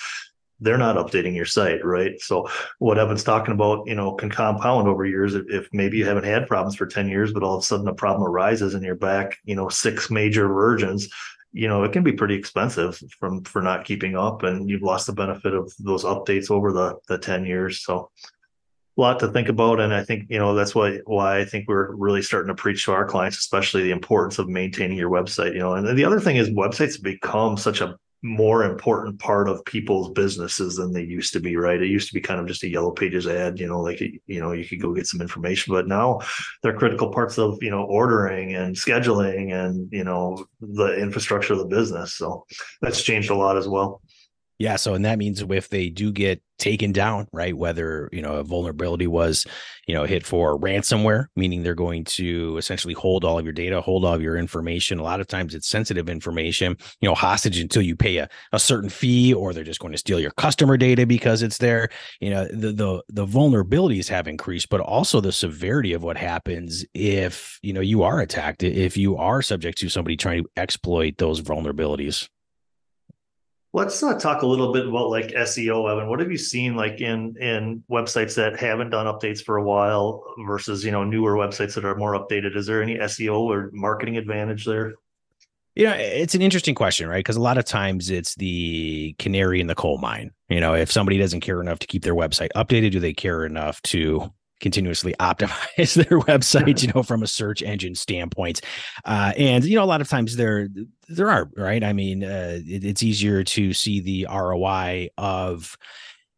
they're 0.62 0.78
not 0.78 0.98
updating 0.98 1.36
your 1.36 1.46
site, 1.46 1.84
right? 1.86 2.20
So 2.20 2.50
what 2.80 3.00
Evan's 3.00 3.24
talking 3.24 3.54
about, 3.54 3.88
you 3.88 3.96
know, 3.96 4.14
can 4.14 4.30
compound 4.30 4.88
over 4.88 5.06
years. 5.06 5.34
If, 5.34 5.46
if, 5.50 5.70
maybe 5.72 5.98
you 5.98 6.06
haven't 6.06 6.26
had 6.26 6.48
problems 6.48 6.76
for 6.76 6.86
10 6.86 7.08
years, 7.08 7.32
but 7.32 7.44
all 7.44 7.56
of 7.56 7.64
a 7.64 7.66
sudden 7.66 7.88
a 7.88 7.94
problem 7.94 8.28
arises 8.28 8.74
and 8.74 8.84
you're 8.84 8.96
back, 8.96 9.38
you 9.46 9.56
know, 9.56 9.70
six 9.70 10.10
major 10.10 10.48
versions, 10.48 11.10
you 11.52 11.68
know, 11.68 11.84
it 11.84 11.92
can 11.92 12.04
be 12.04 12.12
pretty 12.12 12.36
expensive 12.36 13.02
from 13.20 13.44
for 13.44 13.62
not 13.62 13.86
keeping 13.86 14.16
up 14.16 14.44
and 14.44 14.70
you've 14.70 14.84
lost 14.84 15.08
the 15.08 15.14
benefit 15.14 15.54
of 15.54 15.72
those 15.80 16.04
updates 16.04 16.52
over 16.52 16.72
the 16.72 16.96
the 17.08 17.18
10 17.18 17.46
years. 17.46 17.84
So 17.84 18.12
a 18.98 19.02
lot 19.02 19.20
to 19.20 19.30
think 19.30 19.50
about. 19.50 19.80
And 19.80 19.94
I 19.94 20.04
think, 20.04 20.26
you 20.30 20.38
know, 20.38 20.54
that's 20.54 20.76
why 20.76 21.00
why 21.06 21.40
I 21.40 21.46
think 21.46 21.68
we're 21.68 21.96
really 21.96 22.22
starting 22.22 22.50
to 22.50 22.62
preach 22.62 22.86
to 22.86 22.92
our 22.92 23.06
clients, 23.06 23.38
especially 23.38 23.84
the 23.84 23.92
importance 23.92 24.40
of 24.40 24.48
maintaining 24.48 24.98
your 24.98 25.10
website. 25.10 25.54
You 25.54 25.60
know, 25.60 25.74
and 25.74 25.98
the 25.98 26.06
other 26.06 26.20
thing 26.20 26.38
is 26.38 26.50
websites 26.50 27.02
become 27.02 27.58
such 27.58 27.82
a 27.82 27.96
more 28.22 28.64
important 28.64 29.20
part 29.20 29.48
of 29.48 29.64
people's 29.66 30.12
businesses 30.12 30.76
than 30.76 30.92
they 30.92 31.04
used 31.04 31.34
to 31.34 31.40
be 31.40 31.56
right? 31.56 31.82
It 31.82 31.88
used 31.88 32.08
to 32.10 32.14
be 32.14 32.22
kind 32.22 32.40
of 32.40 32.48
just 32.48 32.64
a 32.64 32.70
yellow 32.70 32.92
pages 32.92 33.28
ad 33.28 33.60
you 33.60 33.68
know 33.68 33.82
like 33.82 34.00
you 34.02 34.40
know 34.40 34.52
you 34.52 34.66
could 34.66 34.82
go 34.82 34.94
get 34.94 35.08
some 35.08 35.22
information 35.22 35.74
but 35.74 35.88
now 35.88 36.20
they're 36.62 36.78
critical 36.78 37.12
parts 37.12 37.38
of 37.38 37.58
you 37.62 37.72
know 37.72 37.84
ordering 37.84 38.56
and 38.56 38.76
scheduling 38.76 39.54
and 39.54 39.90
you 39.92 40.04
know 40.04 40.46
the 40.62 40.98
infrastructure 40.98 41.54
of 41.54 41.60
the 41.60 41.66
business. 41.66 42.14
So 42.14 42.46
that's 42.82 43.02
changed 43.02 43.30
a 43.30 43.36
lot 43.36 43.58
as 43.58 43.68
well 43.68 44.02
yeah. 44.60 44.76
So, 44.76 44.94
and 44.94 45.06
that 45.06 45.18
means 45.18 45.42
if 45.42 45.70
they 45.70 45.90
do 45.90 46.12
get 46.12 46.44
taken 46.60 46.92
down, 46.92 47.26
right, 47.32 47.56
whether, 47.56 48.10
you 48.12 48.22
know, 48.22 48.34
a 48.34 48.44
vulnerability 48.44 49.08
was, 49.08 49.48
you 49.88 49.94
know, 49.94 50.04
hit 50.04 50.26
for 50.26 50.60
ransomware, 50.60 51.28
meaning 51.38 51.64
they're 51.64 51.74
going 51.74 52.04
to 52.04 52.58
essentially 52.58 52.94
hold 52.94 53.24
all 53.24 53.40
of 53.40 53.46
your 53.46 53.54
data, 53.54 53.80
hold 53.80 54.04
all 54.04 54.14
of 54.14 54.22
your 54.22 54.36
information. 54.36 55.00
A 55.00 55.04
lot 55.04 55.22
of 55.22 55.28
times 55.28 55.56
it's 55.56 55.70
sensitive 55.70 56.10
information, 56.10 56.76
you 57.00 57.08
know, 57.08 57.16
hostage 57.16 57.58
until 57.58 57.82
you 57.82 57.96
pay 57.96 58.18
a, 58.18 58.28
a 58.52 58.60
certain 58.60 58.90
fee, 58.90 59.34
or 59.34 59.54
they're 59.54 59.64
just 59.64 59.80
going 59.80 59.94
to 59.94 59.98
steal 59.98 60.20
your 60.20 60.32
customer 60.32 60.76
data 60.76 61.06
because 61.06 61.42
it's 61.42 61.60
there. 61.60 61.88
You 62.20 62.32
know, 62.32 62.46
the, 62.52 62.74
the, 62.74 63.04
the 63.08 63.26
vulnerabilities 63.26 64.10
have 64.10 64.28
increased, 64.28 64.68
but 64.68 64.82
also 64.82 65.22
the 65.22 65.32
severity 65.32 65.94
of 65.94 66.04
what 66.04 66.18
happens 66.18 66.86
if, 66.94 67.58
you 67.62 67.72
know, 67.72 67.80
you 67.80 68.04
are 68.04 68.20
attacked, 68.20 68.64
if 68.64 68.98
you 68.98 69.16
are 69.16 69.42
subject 69.42 69.78
to 69.78 69.88
somebody 69.88 70.18
trying 70.18 70.44
to 70.44 70.50
exploit 70.58 71.18
those 71.18 71.42
vulnerabilities. 71.42 72.28
Let's 73.72 74.02
uh, 74.02 74.18
talk 74.18 74.42
a 74.42 74.48
little 74.48 74.74
bit 74.74 74.88
about 74.88 75.10
like 75.10 75.28
SEO, 75.28 75.92
Evan. 75.92 76.10
What 76.10 76.20
have 76.20 76.32
you 76.32 76.38
seen 76.38 76.76
like 76.76 77.02
in 77.02 77.36
in 77.38 77.84
websites 77.90 78.36
that 78.36 78.60
haven't 78.60 78.90
done 78.90 79.06
updates 79.06 79.44
for 79.44 79.58
a 79.58 79.64
while 79.64 80.24
versus 80.48 80.84
you 80.84 80.92
know 80.92 81.04
newer 81.04 81.36
websites 81.36 81.76
that 81.76 81.86
are 81.86 81.96
more 81.96 82.14
updated? 82.14 82.56
Is 82.56 82.66
there 82.66 82.82
any 82.82 82.98
SEO 82.98 83.42
or 83.42 83.70
marketing 83.72 84.18
advantage 84.18 84.66
there? 84.66 84.96
You 85.76 85.86
know, 85.86 85.94
it's 85.94 86.34
an 86.34 86.42
interesting 86.42 86.74
question, 86.74 87.08
right? 87.08 87.20
Because 87.20 87.36
a 87.36 87.42
lot 87.42 87.60
of 87.60 87.64
times 87.64 88.10
it's 88.10 88.36
the 88.36 89.16
canary 89.20 89.62
in 89.62 89.68
the 89.68 89.76
coal 89.76 90.00
mine. 90.00 90.32
You 90.50 90.60
know, 90.60 90.74
if 90.74 90.92
somebody 90.92 91.20
doesn't 91.20 91.42
care 91.42 91.62
enough 91.62 91.80
to 91.80 91.88
keep 91.88 92.04
their 92.04 92.16
website 92.16 92.50
updated, 92.56 92.92
do 92.92 93.00
they 93.00 93.14
care 93.14 93.46
enough 93.46 93.82
to 93.84 94.34
continuously 94.60 95.16
optimize 95.20 95.94
their 96.08 96.20
website 96.20 96.82
you 96.82 96.92
know 96.96 97.04
from 97.04 97.24
a 97.24 97.28
search 97.28 97.62
engine 97.62 97.96
standpoint. 97.96 98.62
Uh, 99.06 99.34
and 99.38 99.64
you 99.66 99.76
know 99.76 99.84
a 99.84 99.86
lot 99.86 100.02
of 100.02 100.10
times 100.10 100.36
there 100.36 100.68
there 101.08 101.30
are 101.30 101.50
right? 101.56 101.84
I 101.84 101.94
mean 101.94 102.24
uh, 102.24 102.60
it, 102.66 102.84
it's 102.84 103.04
easier 103.04 103.44
to 103.44 103.74
see 103.74 104.00
the 104.00 104.28
roi 104.30 105.10
of 105.18 105.78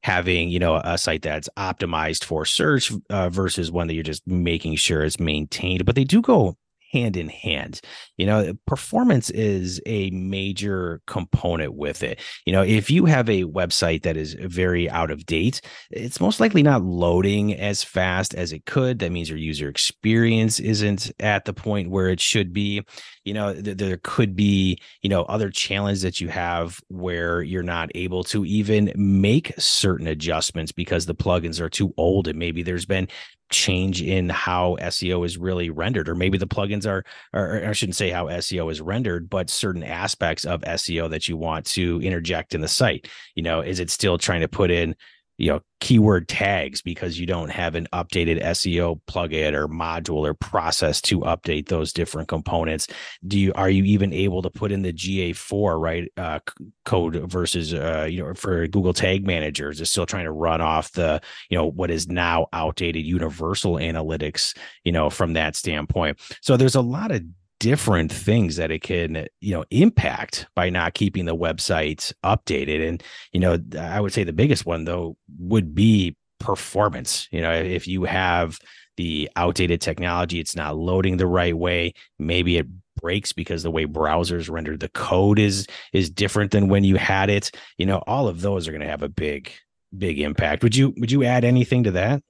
having 0.04 0.50
you 0.50 0.60
know 0.60 0.82
a 0.84 0.98
site 0.98 1.22
that's 1.22 1.50
optimized 1.58 2.24
for 2.24 2.46
search 2.46 2.92
uh, 3.10 3.30
versus 3.30 3.72
one 3.72 3.88
that 3.88 3.94
you're 3.94 4.04
just 4.04 4.26
making 4.28 4.76
sure 4.76 5.04
is 5.04 5.20
maintained 5.20 5.86
but 5.86 5.96
they 5.96 6.04
do 6.04 6.22
go 6.22 6.58
hand 6.92 7.18
in 7.18 7.30
hand. 7.30 7.82
You 8.18 8.26
know, 8.26 8.40
eh, 8.40 8.54
performance 8.68 9.30
is 9.30 9.82
a 9.86 10.10
major 10.12 11.02
component 11.08 11.74
with 11.74 12.04
it. 12.04 12.20
You 12.46 12.54
know, 12.54 12.64
if 12.64 12.90
you 12.90 13.06
have 13.06 13.30
a 13.30 13.44
website 13.44 14.04
that 14.04 14.18
is 14.18 14.34
very 14.34 14.90
out 14.90 15.12
of 15.12 15.26
date, 15.26 15.62
it's 15.90 16.20
most 16.20 16.40
likely 16.40 16.64
not 16.64 16.84
loading 16.84 17.54
as 17.56 17.84
fast 17.84 18.36
as 18.36 18.52
it 18.52 18.66
could. 18.66 19.00
That 19.00 19.12
means 19.12 19.30
your 19.30 19.38
user 19.38 19.70
experience 19.70 20.60
isn't 20.60 21.12
at 21.20 21.46
the 21.46 21.54
point 21.54 21.90
where 21.90 22.10
it 22.10 22.20
should 22.20 22.54
be. 22.54 22.84
You 23.24 23.34
know, 23.34 23.54
th- 23.54 23.78
there 23.78 24.00
could 24.04 24.36
be, 24.36 24.80
you 25.02 25.10
know, 25.10 25.24
other 25.24 25.50
challenges 25.50 26.02
that 26.02 26.20
you 26.20 26.28
have 26.30 26.80
where 26.90 27.42
you're 27.42 27.64
not 27.64 27.90
able 27.96 28.24
to 28.26 28.46
even 28.46 28.92
make 28.96 29.54
certain 29.58 30.08
adjustments 30.08 30.72
because 30.72 31.06
the 31.06 31.16
plugins 31.16 31.60
are 31.60 31.70
too 31.70 31.94
old 31.98 32.28
and 32.28 32.38
maybe 32.38 32.64
there's 32.64 32.86
been 32.86 33.08
change 33.52 34.02
in 34.02 34.30
how 34.30 34.78
SEO 34.82 35.26
is 35.26 35.38
really 35.38 35.70
rendered, 35.70 36.10
or 36.10 36.16
maybe 36.16 36.38
the 36.38 36.48
plugins 36.48 36.88
are, 36.88 37.04
or 37.34 37.64
I 37.66 37.74
shouldn't 37.74 37.96
say 37.96 38.10
how 38.10 38.26
SEO 38.28 38.72
is 38.72 38.82
rendered, 38.82 39.30
but 39.30 39.50
certain 39.50 39.84
aspects 39.84 40.46
of 40.46 40.62
SEO 40.62 41.10
that 41.10 41.28
you 41.28 41.38
want 41.38 41.66
to 41.68 42.02
interject 42.02 42.56
in 42.56 42.62
the 42.62 42.68
site. 42.68 43.08
You 43.36 43.44
know, 43.44 43.62
is 43.62 43.80
it 43.80 43.90
still 43.90 44.18
trying 44.18 44.42
to 44.42 44.48
put 44.48 44.72
in 44.72 44.96
you 45.42 45.48
know 45.48 45.60
keyword 45.80 46.28
tags 46.28 46.84
because 46.84 47.20
you 47.20 47.26
don't 47.26 47.50
have 47.50 47.74
an 47.74 47.88
updated 47.92 48.42
SEO 48.44 49.02
plugin 49.10 49.54
or 49.54 49.68
module 49.68 50.28
or 50.28 50.36
process 50.36 51.02
to 51.02 51.22
update 51.22 51.68
those 51.68 51.92
different 51.92 52.28
components. 52.28 52.88
Do 53.26 53.40
you 53.40 53.52
are 53.56 53.70
you 53.70 53.84
even 53.86 54.14
able 54.14 54.44
to 54.44 54.52
put 54.52 54.72
in 54.72 54.84
the 54.84 54.94
GA4 54.94 55.82
right 55.82 56.12
uh, 56.16 56.40
code 56.86 57.16
versus 57.30 57.74
uh, 57.74 58.08
you 58.10 58.24
know 58.24 58.36
for 58.36 58.68
Google 58.68 58.94
Tag 58.94 59.26
Manager 59.26 59.72
is 59.72 59.90
still 59.90 60.06
trying 60.06 60.26
to 60.26 60.32
run 60.32 60.62
off 60.62 60.92
the 60.92 61.20
you 61.50 61.58
know 61.58 61.66
what 61.66 61.90
is 61.90 62.08
now 62.08 62.46
outdated 62.54 63.04
Universal 63.04 63.76
Analytics 63.76 64.56
you 64.84 64.92
know 64.92 65.10
from 65.10 65.34
that 65.34 65.56
standpoint. 65.56 66.20
So 66.42 66.56
there's 66.56 66.76
a 66.76 66.82
lot 66.82 67.12
of 67.12 67.24
different 67.62 68.12
things 68.12 68.56
that 68.56 68.72
it 68.72 68.82
can 68.82 69.28
you 69.40 69.54
know 69.54 69.64
impact 69.70 70.48
by 70.56 70.68
not 70.68 70.96
keeping 70.96 71.26
the 71.26 71.36
website 71.36 72.12
updated 72.26 72.88
and 72.88 73.04
you 73.34 73.40
know 73.40 73.60
i 73.80 74.02
would 74.02 74.12
say 74.12 74.24
the 74.24 74.34
biggest 74.34 74.66
one 74.66 74.84
though 74.86 75.16
would 75.38 75.76
be 75.76 76.16
performance 76.40 77.28
you 77.32 77.40
know 77.40 77.54
if 77.54 77.88
you 77.88 78.04
have 78.04 78.58
the 78.98 79.30
outdated 79.36 79.82
technology. 79.82 80.40
It's 80.40 80.56
not 80.56 80.78
loading 80.78 81.18
the 81.18 81.28
right 81.28 81.58
way. 81.58 81.94
Maybe 82.20 82.58
it 82.58 82.68
breaks 83.02 83.34
because 83.34 83.64
the 83.64 83.72
way 83.72 83.86
browsers 83.86 84.50
render 84.50 84.78
the 84.78 84.90
code 84.90 85.40
is 85.40 85.66
is 85.92 86.10
different 86.10 86.52
than 86.52 86.68
when 86.68 86.84
you 86.84 86.98
had 86.98 87.30
it. 87.30 87.52
You 87.78 87.86
know, 87.86 88.04
all 88.06 88.28
of 88.28 88.42
those 88.42 88.68
are 88.68 88.72
going 88.72 88.82
to 88.82 88.88
have 88.88 89.04
a 89.04 89.10
big 89.10 89.52
big 89.98 90.20
impact. 90.20 90.64
Would 90.64 90.76
you 90.76 90.94
would 90.98 91.12
you 91.12 91.24
add 91.24 91.44
anything 91.44 91.84
to 91.86 91.92
that? 91.92 92.22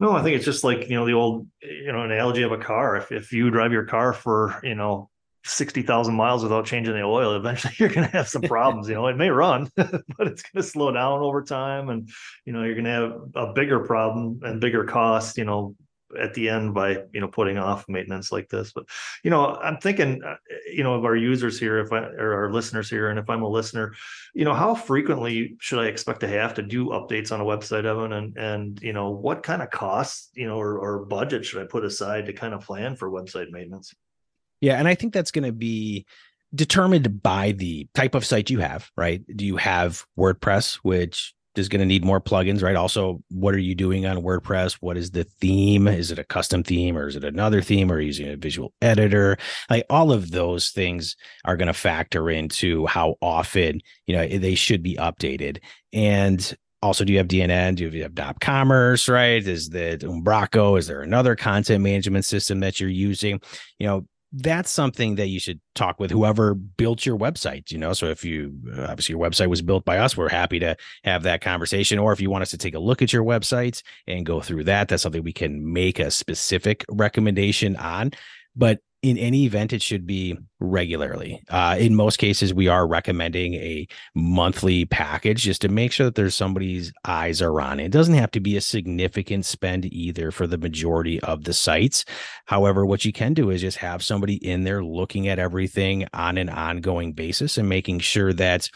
No, 0.00 0.12
I 0.12 0.22
think 0.22 0.36
it's 0.36 0.46
just 0.46 0.64
like, 0.64 0.88
you 0.88 0.96
know, 0.96 1.04
the 1.04 1.12
old, 1.12 1.46
you 1.60 1.92
know, 1.92 2.02
analogy 2.02 2.42
of 2.42 2.52
a 2.52 2.58
car. 2.58 2.96
If 2.96 3.12
if 3.12 3.32
you 3.32 3.50
drive 3.50 3.70
your 3.70 3.84
car 3.84 4.14
for, 4.14 4.58
you 4.62 4.74
know, 4.74 5.10
60,000 5.44 6.14
miles 6.14 6.42
without 6.42 6.64
changing 6.64 6.94
the 6.94 7.02
oil, 7.02 7.34
eventually 7.34 7.74
you're 7.78 7.90
going 7.90 8.08
to 8.08 8.16
have 8.16 8.28
some 8.28 8.42
problems. 8.42 8.88
You 8.88 8.94
know, 8.94 9.06
it 9.08 9.16
may 9.16 9.28
run, 9.28 9.70
but 9.76 10.26
it's 10.26 10.42
going 10.42 10.62
to 10.62 10.62
slow 10.62 10.90
down 10.90 11.20
over 11.20 11.42
time. 11.42 11.90
And, 11.90 12.08
you 12.46 12.52
know, 12.52 12.62
you're 12.64 12.74
going 12.74 12.84
to 12.86 12.90
have 12.90 13.12
a 13.34 13.52
bigger 13.52 13.80
problem 13.80 14.40
and 14.42 14.60
bigger 14.60 14.84
cost, 14.84 15.36
you 15.36 15.44
know, 15.44 15.76
at 16.18 16.34
the 16.34 16.48
end 16.48 16.74
by 16.74 17.02
you 17.12 17.20
know 17.20 17.28
putting 17.28 17.58
off 17.58 17.84
maintenance 17.88 18.32
like 18.32 18.48
this. 18.48 18.72
But 18.72 18.86
you 19.22 19.30
know 19.30 19.56
i'm 19.56 19.78
thinking 19.78 20.22
uh, 20.24 20.36
you 20.72 20.82
know 20.82 20.94
of 20.94 21.04
our 21.04 21.16
users 21.16 21.58
here 21.58 21.78
if 21.78 21.92
i 21.92 21.98
or 21.98 22.34
our 22.34 22.52
listeners 22.52 22.88
here 22.88 23.10
and 23.10 23.18
if 23.18 23.28
i'm 23.28 23.42
a 23.42 23.48
listener 23.48 23.94
you 24.34 24.44
know 24.44 24.54
how 24.54 24.74
frequently 24.74 25.56
should 25.60 25.78
i 25.78 25.86
expect 25.86 26.20
to 26.20 26.28
have 26.28 26.54
to 26.54 26.62
do 26.62 26.86
updates 26.86 27.32
on 27.32 27.40
a 27.40 27.44
website 27.44 27.84
evan? 27.84 28.12
And 28.12 28.36
and 28.36 28.82
you 28.82 28.92
know 28.92 29.10
what 29.10 29.42
kind 29.42 29.62
of 29.62 29.70
costs 29.70 30.30
you 30.34 30.46
know 30.46 30.58
or, 30.58 30.78
or 30.78 31.04
budget 31.04 31.44
should 31.44 31.62
i 31.62 31.66
put 31.66 31.84
aside 31.84 32.26
to 32.26 32.32
kind 32.32 32.54
of 32.54 32.64
plan 32.64 32.96
for 32.96 33.10
website 33.10 33.50
maintenance? 33.50 33.94
Yeah 34.60 34.78
and 34.78 34.88
i 34.88 34.94
think 34.94 35.12
that's 35.12 35.30
going 35.30 35.44
to 35.44 35.52
be 35.52 36.06
determined 36.54 37.22
by 37.22 37.52
the 37.52 37.86
type 37.94 38.14
of 38.14 38.24
site 38.24 38.50
you 38.50 38.58
have 38.58 38.90
right? 38.96 39.22
Do 39.36 39.44
you 39.44 39.56
have 39.56 40.04
wordpress 40.18 40.76
which 40.76 41.34
is 41.56 41.68
going 41.68 41.80
to 41.80 41.86
need 41.86 42.04
more 42.04 42.20
plugins, 42.20 42.62
right? 42.62 42.76
Also, 42.76 43.22
what 43.30 43.54
are 43.54 43.58
you 43.58 43.74
doing 43.74 44.06
on 44.06 44.18
WordPress? 44.18 44.74
What 44.74 44.96
is 44.96 45.10
the 45.10 45.24
theme? 45.24 45.88
Is 45.88 46.10
it 46.10 46.18
a 46.18 46.24
custom 46.24 46.62
theme 46.62 46.96
or 46.96 47.08
is 47.08 47.16
it 47.16 47.24
another 47.24 47.60
theme 47.60 47.90
or 47.90 48.00
using 48.00 48.28
a 48.28 48.36
visual 48.36 48.72
editor? 48.80 49.36
Like 49.68 49.84
all 49.90 50.12
of 50.12 50.30
those 50.30 50.70
things 50.70 51.16
are 51.44 51.56
going 51.56 51.66
to 51.66 51.72
factor 51.72 52.30
into 52.30 52.86
how 52.86 53.16
often, 53.20 53.80
you 54.06 54.16
know, 54.16 54.26
they 54.26 54.54
should 54.54 54.82
be 54.82 54.96
updated. 54.96 55.58
And 55.92 56.56
also, 56.82 57.04
do 57.04 57.12
you 57.12 57.18
have 57.18 57.28
DNN? 57.28 57.76
Do 57.76 57.88
you 57.88 58.02
have 58.02 58.12
nopCommerce, 58.12 59.12
right? 59.12 59.46
Is 59.46 59.68
that 59.70 60.00
Umbraco? 60.00 60.78
Is 60.78 60.86
there 60.86 61.02
another 61.02 61.36
content 61.36 61.82
management 61.82 62.24
system 62.24 62.60
that 62.60 62.80
you're 62.80 62.88
using? 62.88 63.40
You 63.78 63.86
know, 63.86 64.06
that's 64.32 64.70
something 64.70 65.16
that 65.16 65.26
you 65.26 65.40
should 65.40 65.60
talk 65.74 65.98
with 65.98 66.10
whoever 66.10 66.54
built 66.54 67.04
your 67.04 67.18
website 67.18 67.70
you 67.70 67.78
know? 67.78 67.92
So 67.92 68.06
if 68.06 68.24
you 68.24 68.54
uh, 68.76 68.84
obviously 68.84 69.14
your 69.14 69.22
website 69.22 69.48
was 69.48 69.62
built 69.62 69.84
by 69.84 69.98
us 69.98 70.16
we're 70.16 70.28
happy 70.28 70.58
to 70.60 70.76
have 71.04 71.24
that 71.24 71.40
conversation. 71.40 71.98
Or 71.98 72.12
if 72.12 72.20
you 72.20 72.30
want 72.30 72.42
us 72.42 72.50
to 72.50 72.58
take 72.58 72.74
a 72.74 72.78
look 72.78 73.02
at 73.02 73.12
your 73.12 73.24
website 73.24 73.82
and 74.06 74.24
go 74.24 74.40
through 74.40 74.64
that 74.64 74.88
that's 74.88 75.02
something 75.02 75.22
we 75.22 75.32
can 75.32 75.72
make 75.72 75.98
a 75.98 76.10
specific 76.10 76.84
recommendation 76.88 77.76
on. 77.76 78.12
But 78.56 78.80
in 79.02 79.16
any 79.16 79.46
event, 79.46 79.72
it 79.72 79.80
should 79.80 80.06
be 80.06 80.36
regularly. 80.58 81.42
Uh, 81.48 81.76
in 81.78 81.94
most 81.94 82.18
cases, 82.18 82.52
we 82.52 82.68
are 82.68 82.86
recommending 82.86 83.54
a 83.54 83.86
monthly 84.14 84.84
package 84.84 85.42
just 85.42 85.62
to 85.62 85.68
make 85.70 85.90
sure 85.90 86.04
that 86.04 86.16
there's 86.16 86.34
somebody's 86.34 86.92
eyes 87.06 87.40
are 87.40 87.60
on 87.62 87.80
it. 87.80 87.86
It 87.86 87.92
doesn't 87.92 88.14
have 88.14 88.30
to 88.32 88.40
be 88.40 88.58
a 88.58 88.60
significant 88.60 89.46
spend 89.46 89.86
either 89.86 90.30
for 90.30 90.46
the 90.46 90.58
majority 90.58 91.18
of 91.20 91.44
the 91.44 91.54
sites. 91.54 92.04
However, 92.44 92.84
what 92.84 93.06
you 93.06 93.12
can 93.12 93.32
do 93.32 93.48
is 93.48 93.62
just 93.62 93.78
have 93.78 94.02
somebody 94.02 94.34
in 94.34 94.64
there 94.64 94.84
looking 94.84 95.28
at 95.28 95.38
everything 95.38 96.06
on 96.12 96.36
an 96.36 96.50
ongoing 96.50 97.14
basis 97.14 97.56
and 97.56 97.68
making 97.70 98.00
sure 98.00 98.34
that 98.34 98.68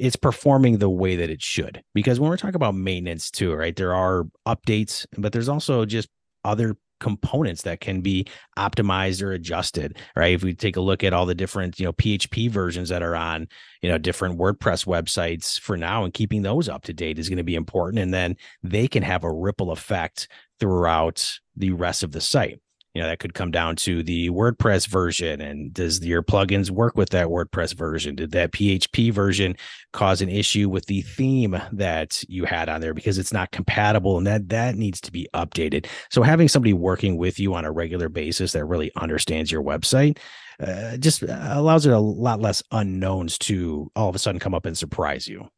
it's 0.00 0.16
performing 0.16 0.78
the 0.78 0.90
way 0.90 1.14
that 1.16 1.30
it 1.30 1.42
should. 1.42 1.82
Because 1.94 2.18
when 2.18 2.30
we're 2.30 2.36
talking 2.36 2.56
about 2.56 2.74
maintenance 2.74 3.30
too, 3.30 3.54
right, 3.54 3.76
there 3.76 3.94
are 3.94 4.24
updates, 4.46 5.06
but 5.16 5.32
there's 5.32 5.48
also 5.48 5.84
just 5.84 6.08
other 6.44 6.76
components 7.00 7.62
that 7.62 7.80
can 7.80 8.00
be 8.00 8.26
optimized 8.58 9.22
or 9.22 9.32
adjusted 9.32 9.98
right? 10.16 10.34
If 10.34 10.42
we 10.42 10.54
take 10.54 10.76
a 10.76 10.80
look 10.80 11.04
at 11.04 11.12
all 11.12 11.26
the 11.26 11.34
different 11.34 11.78
you 11.78 11.86
know 11.86 11.92
php 11.92 12.50
versions 12.50 12.88
that 12.88 13.02
are 13.02 13.16
on 13.16 13.48
you 13.82 13.88
know 13.88 13.98
different 13.98 14.38
wordpress 14.38 14.86
websites 14.86 15.60
for 15.60 15.76
now 15.76 16.04
and 16.04 16.12
keeping 16.12 16.42
those 16.42 16.68
up 16.68 16.82
to 16.84 16.92
date 16.92 17.18
is 17.18 17.28
going 17.28 17.38
to 17.38 17.44
be 17.44 17.54
important 17.54 18.02
and 18.02 18.12
then 18.12 18.36
they 18.62 18.88
can 18.88 19.02
have 19.02 19.24
a 19.24 19.32
ripple 19.32 19.70
effect 19.70 20.28
throughout 20.60 21.38
the 21.56 21.70
rest 21.70 22.02
of 22.02 22.12
the 22.12 22.20
site 22.20 22.60
know 23.00 23.06
that 23.06 23.18
could 23.18 23.34
come 23.34 23.50
down 23.50 23.76
to 23.76 24.02
the 24.02 24.30
wordpress 24.30 24.86
version 24.86 25.40
and 25.40 25.72
does 25.72 26.04
your 26.04 26.22
plugins 26.22 26.70
work 26.70 26.96
with 26.96 27.10
that 27.10 27.28
wordpress 27.28 27.74
version? 27.74 28.14
Did 28.14 28.32
that 28.32 28.52
php 28.52 29.12
version 29.12 29.56
cause 29.92 30.20
an 30.20 30.28
issue 30.28 30.68
with 30.68 30.86
the 30.86 31.02
theme 31.02 31.60
that 31.72 32.22
you 32.28 32.44
had 32.44 32.68
on 32.68 32.80
there? 32.80 32.94
Because 32.94 33.18
it's 33.18 33.32
not 33.32 33.50
compatible 33.50 34.18
and 34.18 34.26
that 34.26 34.48
that 34.48 34.76
needs 34.76 35.00
to 35.02 35.12
be 35.12 35.28
updated. 35.34 35.86
So 36.10 36.22
having 36.22 36.48
somebody 36.48 36.72
working 36.72 37.16
with 37.16 37.38
you 37.38 37.54
on 37.54 37.64
a 37.64 37.72
regular 37.72 38.08
basis 38.08 38.52
that 38.52 38.64
really 38.64 38.90
understands 38.96 39.50
your 39.50 39.62
website 39.62 40.18
uh, 40.60 40.96
just 40.96 41.22
allows 41.22 41.86
it 41.86 41.92
a 41.92 41.98
lot 41.98 42.40
less 42.40 42.62
unknowns 42.72 43.38
to 43.38 43.90
all 43.94 44.08
of 44.08 44.14
a 44.14 44.18
sudden 44.18 44.40
come 44.40 44.54
up 44.54 44.66
and 44.66 44.76
surprise 44.76 45.28
you 45.28 45.48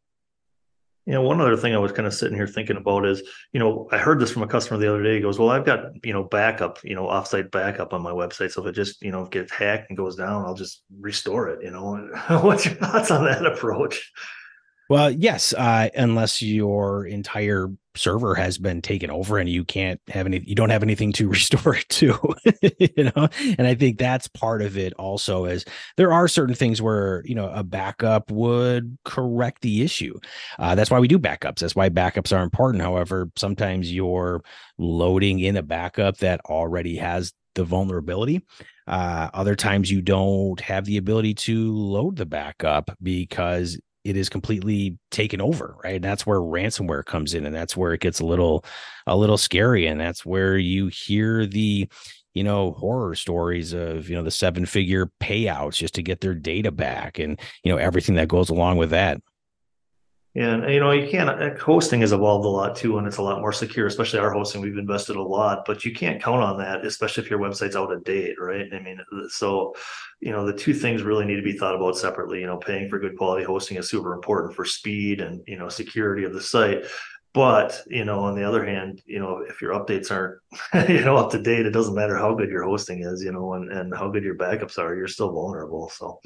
you 1.07 1.14
know, 1.14 1.23
one 1.23 1.40
other 1.40 1.57
thing 1.57 1.75
I 1.75 1.78
was 1.78 1.92
kind 1.92 2.07
of 2.07 2.14
sitting 2.14 2.37
here 2.37 2.47
thinking 2.47 2.76
about 2.76 3.07
is, 3.07 3.23
you 3.52 3.61
know, 3.61 3.88
I 3.90 3.99
heard 3.99 4.21
this 4.21 4.30
from 4.30 4.42
a 4.42 4.47
customer 4.47 4.78
the 4.78 4.88
other 4.88 5.02
day. 5.02 5.14
He 5.14 5.21
goes, 5.21 5.38
Well, 5.38 5.50
I've 5.50 5.64
got, 5.64 6.04
you 6.04 6.12
know, 6.12 6.25
backup, 6.25 6.78
you 6.85 6.95
know, 6.95 7.07
offsite 7.07 7.50
backup 7.50 7.92
on 7.92 8.02
my 8.02 8.11
website. 8.11 8.52
So 8.52 8.62
if 8.62 8.69
it 8.69 8.73
just, 8.73 9.02
you 9.02 9.11
know, 9.11 9.26
gets 9.26 9.52
hacked 9.52 9.90
and 9.90 9.97
goes 9.97 10.16
down, 10.16 10.45
I'll 10.45 10.54
just 10.54 10.83
restore 11.00 11.49
it. 11.49 11.64
You 11.64 11.71
know, 11.71 11.97
what's 12.42 12.66
your 12.66 12.75
thoughts 12.75 13.11
on 13.11 13.25
that 13.25 13.47
approach? 13.52 14.12
Well, 14.88 15.11
yes, 15.11 15.52
uh, 15.52 15.88
unless 15.95 16.42
your 16.42 17.07
entire 17.07 17.71
server 17.97 18.35
has 18.35 18.59
been 18.59 18.80
taken 18.80 19.11
over 19.11 19.38
and 19.38 19.49
you 19.49 19.64
can't 19.64 20.00
have 20.09 20.26
any, 20.26 20.42
you 20.47 20.54
don't 20.54 20.70
have 20.70 20.82
anything 20.82 21.12
to 21.12 21.28
restore 21.30 21.75
it 21.75 21.88
to, 21.88 22.16
you 22.78 23.04
know. 23.04 23.28
And 23.59 23.66
I 23.66 23.75
think 23.75 23.99
that's 23.99 24.28
part 24.28 24.62
of 24.62 24.76
it. 24.76 24.92
Also, 24.94 25.44
is 25.44 25.64
there 25.97 26.12
are 26.12 26.28
certain 26.28 26.54
things 26.54 26.80
where 26.80 27.23
you 27.25 27.35
know 27.35 27.50
a 27.50 27.62
backup 27.62 28.30
would 28.30 28.97
correct 29.04 29.62
the 29.62 29.82
issue. 29.82 30.18
Uh, 30.59 30.75
that's 30.75 30.90
why 30.90 31.00
we 31.00 31.09
do 31.09 31.18
backups. 31.18 31.61
That's 31.61 31.76
why 31.76 31.88
backups 31.90 32.37
are 32.37 32.42
important. 32.42 32.82
However, 32.82 33.30
sometimes 33.37 33.92
you're 33.92 34.42
loading 34.78 35.40
in 35.40 35.56
a 35.56 35.62
backup 35.62 36.18
that 36.18 36.40
already 36.47 36.97
has 36.97 37.32
the 37.54 37.64
vulnerability. 37.64 38.42
Uh, 38.87 39.28
other 39.35 39.54
times 39.54 39.90
you 39.90 40.02
don't 40.02 40.61
have 40.61 40.85
the 40.85 40.97
ability 40.97 41.35
to 41.35 41.73
load 41.73 42.16
the 42.16 42.26
backup 42.26 42.90
because 43.02 43.78
it 44.04 44.16
is 44.16 44.28
completely 44.28 44.99
taken 45.11 45.40
over 45.40 45.76
right? 45.85 45.97
And 45.97 46.04
that's 46.04 46.26
where 46.26 46.38
ransomware 46.38 47.04
comes 47.04 47.35
in 47.35 47.47
and 47.47 47.54
that's 47.54 47.76
where 47.76 47.92
it 47.92 48.00
gets 48.00 48.21
a 48.21 48.26
little 48.26 48.64
a 49.07 49.16
little 49.16 49.38
scary 49.38 49.87
and 49.87 50.00
that's 50.00 50.25
where 50.25 50.57
you 50.57 50.88
hear 50.88 51.47
the 51.47 51.88
you 52.35 52.45
know 52.45 52.73
horror 52.73 53.14
stories 53.14 53.73
of 53.73 54.09
you 54.09 54.16
know 54.16 54.23
the 54.23 54.30
seven 54.30 54.64
figure 54.66 55.11
payouts 55.21 55.75
just 55.75 55.95
to 55.95 56.02
get 56.02 56.21
their 56.21 56.35
data 56.35 56.71
back 56.71 57.19
and 57.19 57.40
you 57.64 57.73
know 57.73 57.78
everything 57.78 58.14
that 58.14 58.28
goes 58.28 58.50
along 58.50 58.76
with 58.76 58.90
that 58.90 59.21
and 60.37 60.72
you 60.72 60.78
know, 60.78 60.92
you 60.92 61.08
can't 61.10 61.28
uh, 61.28 61.56
hosting 61.58 62.02
has 62.02 62.12
evolved 62.12 62.44
a 62.44 62.49
lot 62.49 62.76
too, 62.76 62.99
and 62.99 63.06
it's 63.06 63.16
a 63.16 63.22
lot 63.22 63.40
more 63.40 63.52
secure, 63.52 63.88
especially 63.88 64.20
our 64.20 64.32
hosting. 64.32 64.60
We've 64.60 64.78
invested 64.78 65.16
a 65.16 65.22
lot, 65.22 65.64
but 65.66 65.84
you 65.84 65.92
can't 65.92 66.22
count 66.22 66.42
on 66.42 66.56
that, 66.58 66.87
especially 66.87 67.25
if 67.25 67.30
your 67.30 67.40
website's 67.40 67.75
out 67.75 67.92
of 67.92 68.04
date, 68.04 68.37
right? 68.38 68.66
I 68.72 68.78
mean, 68.78 69.00
uh, 69.00 69.28
so 69.28 69.75
you 70.20 70.30
know, 70.30 70.46
the 70.46 70.52
two 70.52 70.72
things 70.72 71.02
really 71.02 71.25
need 71.25 71.37
to 71.37 71.42
be 71.42 71.58
thought 71.58 71.75
about 71.75 71.99
separately. 71.99 72.40
You 72.40 72.46
know, 72.46 72.58
paying 72.58 72.88
for 72.88 73.00
good 73.00 73.16
quality 73.16 73.44
hosting 73.44 73.76
is 73.76 73.90
super 73.90 74.14
important 74.14 74.54
for 74.54 74.64
speed 74.64 75.20
and 75.20 75.42
you 75.49 75.58
know 75.58 75.68
security 75.68 76.22
of 76.25 76.32
the 76.32 76.40
site. 76.40 76.84
But 77.32 77.82
you 77.88 78.04
know, 78.04 78.20
on 78.20 78.37
the 78.37 78.44
other 78.44 78.64
hand, 78.64 79.02
you 79.06 79.18
know, 79.18 79.44
if 79.49 79.60
your 79.60 79.72
updates 79.72 80.12
aren't 80.12 80.88
you 80.88 81.04
know 81.04 81.16
up 81.16 81.32
to 81.32 81.42
date, 81.42 81.66
it 81.66 81.70
doesn't 81.70 81.94
matter 81.96 82.16
how 82.16 82.34
good 82.34 82.50
your 82.50 82.62
hosting 82.62 83.02
is, 83.02 83.20
you 83.25 83.32
know, 83.32 83.54
and 83.54 83.72
and 83.72 83.92
how 83.92 84.08
good 84.08 84.22
your 84.22 84.37
backups 84.37 84.78
are, 84.78 84.94
you're 84.94 85.08
still 85.08 85.32
vulnerable. 85.32 85.88
So 85.88 86.20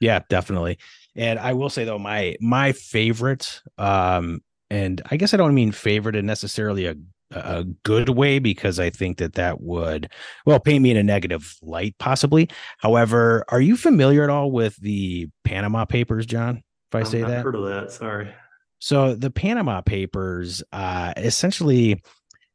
yeah, 0.00 0.20
definitely. 0.28 0.78
And 1.14 1.38
I 1.38 1.52
will 1.52 1.70
say 1.70 1.84
though, 1.84 1.98
my 1.98 2.36
my 2.40 2.72
favorite, 2.72 3.62
um, 3.78 4.40
and 4.70 5.02
I 5.10 5.16
guess 5.16 5.34
I 5.34 5.36
don't 5.36 5.54
mean 5.54 5.72
favorite 5.72 6.16
in 6.16 6.26
necessarily 6.26 6.86
a 6.86 6.96
a 7.32 7.64
good 7.84 8.08
way 8.08 8.40
because 8.40 8.80
I 8.80 8.90
think 8.90 9.18
that 9.18 9.34
that 9.34 9.60
would 9.60 10.10
well 10.46 10.58
paint 10.58 10.82
me 10.82 10.90
in 10.90 10.96
a 10.96 11.02
negative 11.02 11.56
light 11.62 11.94
possibly. 11.98 12.48
However, 12.78 13.44
are 13.48 13.60
you 13.60 13.76
familiar 13.76 14.24
at 14.24 14.30
all 14.30 14.50
with 14.50 14.76
the 14.76 15.28
Panama 15.44 15.84
Papers, 15.84 16.26
Jon? 16.26 16.62
If 16.90 16.94
I 16.94 17.02
say 17.04 17.22
I've 17.22 17.28
that, 17.28 17.44
heard 17.44 17.54
of 17.54 17.64
that. 17.66 17.92
Sorry. 17.92 18.34
So 18.80 19.14
the 19.14 19.30
Panama 19.30 19.80
Papers, 19.82 20.62
uh, 20.72 21.12
essentially 21.16 22.02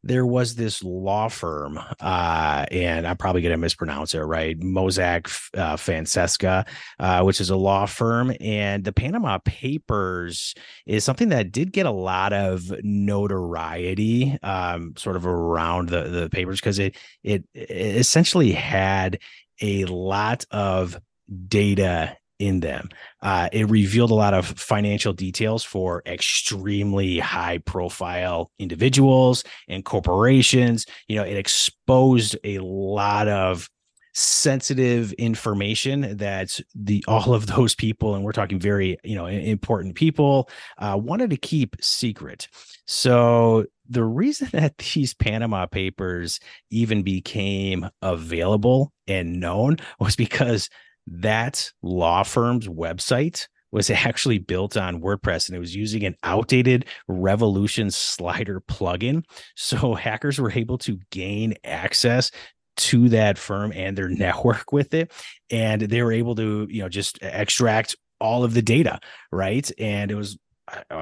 there 0.05 0.25
was 0.25 0.53
this 0.53 0.83
law 0.83 1.27
firm, 1.27 1.79
uh, 1.99 2.65
and 2.69 3.07
I'm 3.07 3.17
probably 3.17 3.41
going 3.41 3.53
to 3.53 3.57
mispronounce 3.57 4.13
it, 4.13 4.19
right? 4.19 4.57
Mossack 4.57 5.27
uh, 5.57 5.77
Fonseca, 5.77 6.65
uh, 6.99 7.23
which 7.23 7.41
is 7.41 7.49
a 7.49 7.55
law 7.55 7.87
firm. 7.87 8.31
And 8.39 8.83
the 8.83 8.93
Panama 8.93 9.39
Papers 9.43 10.53
is 10.85 11.03
something 11.03 11.29
that 11.29 11.51
did 11.51 11.73
get 11.73 11.87
a 11.87 11.91
lot 11.91 12.33
of 12.33 12.71
notoriety, 12.83 14.37
um, 14.43 14.93
sort 14.95 15.15
of 15.15 15.25
around 15.25 15.89
the, 15.89 16.03
the 16.03 16.29
papers, 16.29 16.59
because 16.59 16.77
it, 16.77 16.95
it, 17.23 17.43
it 17.55 17.71
essentially 17.71 18.51
had 18.51 19.17
a 19.59 19.85
lot 19.85 20.45
of 20.51 20.99
data 21.47 22.15
in 22.39 22.59
them. 22.59 22.89
Uh, 23.21 23.49
it 23.51 23.69
revealed 23.69 24.11
a 24.11 24.15
lot 24.15 24.33
of 24.33 24.45
financial 24.45 25.13
details 25.13 25.63
for 25.63 26.01
extremely 26.05 27.19
high 27.19 27.57
profile 27.59 28.51
individuals 28.59 29.43
and 29.67 29.85
corporations. 29.85 30.85
You 31.07 31.17
know, 31.17 31.23
it 31.23 31.37
exposed 31.37 32.37
a 32.43 32.59
lot 32.59 33.27
of 33.27 33.69
sensitive 34.15 35.11
information 35.13 36.15
that 36.17 36.59
the 36.73 37.03
all 37.07 37.33
of 37.33 37.47
those 37.47 37.75
people 37.75 38.15
and 38.15 38.23
we're 38.23 38.31
talking 38.31 38.57
very 38.57 38.97
you 39.03 39.13
know 39.13 39.25
important 39.25 39.93
people 39.93 40.49
uh, 40.77 40.97
wanted 40.97 41.29
to 41.29 41.35
keep 41.35 41.75
secret 41.81 42.47
so 42.87 43.65
the 43.89 44.05
reason 44.05 44.47
that 44.53 44.77
these 44.77 45.13
panama 45.13 45.65
papers 45.65 46.39
even 46.69 47.03
became 47.03 47.89
available 48.01 48.93
and 49.05 49.37
known 49.41 49.75
was 49.99 50.15
because 50.15 50.69
that 51.07 51.71
law 51.81 52.23
firm's 52.23 52.67
website 52.67 53.47
was 53.71 53.89
actually 53.89 54.39
built 54.39 54.77
on 54.77 55.01
WordPress 55.01 55.47
and 55.47 55.55
it 55.55 55.59
was 55.59 55.75
using 55.75 56.03
an 56.05 56.15
outdated 56.23 56.85
Revolution 57.07 57.91
slider 57.91 58.61
plugin. 58.61 59.23
So 59.55 59.93
hackers 59.95 60.39
were 60.39 60.51
able 60.51 60.77
to 60.79 60.99
gain 61.11 61.55
access 61.63 62.31
to 62.77 63.09
that 63.09 63.37
firm 63.37 63.71
and 63.73 63.97
their 63.97 64.09
network 64.09 64.71
with 64.71 64.93
it. 64.93 65.11
And 65.49 65.81
they 65.81 66.01
were 66.01 66.11
able 66.11 66.35
to, 66.35 66.67
you 66.69 66.81
know, 66.81 66.89
just 66.89 67.19
extract 67.21 67.95
all 68.19 68.43
of 68.43 68.53
the 68.53 68.61
data, 68.61 68.99
right? 69.31 69.69
And 69.77 70.09
it 70.09 70.15
was 70.15 70.37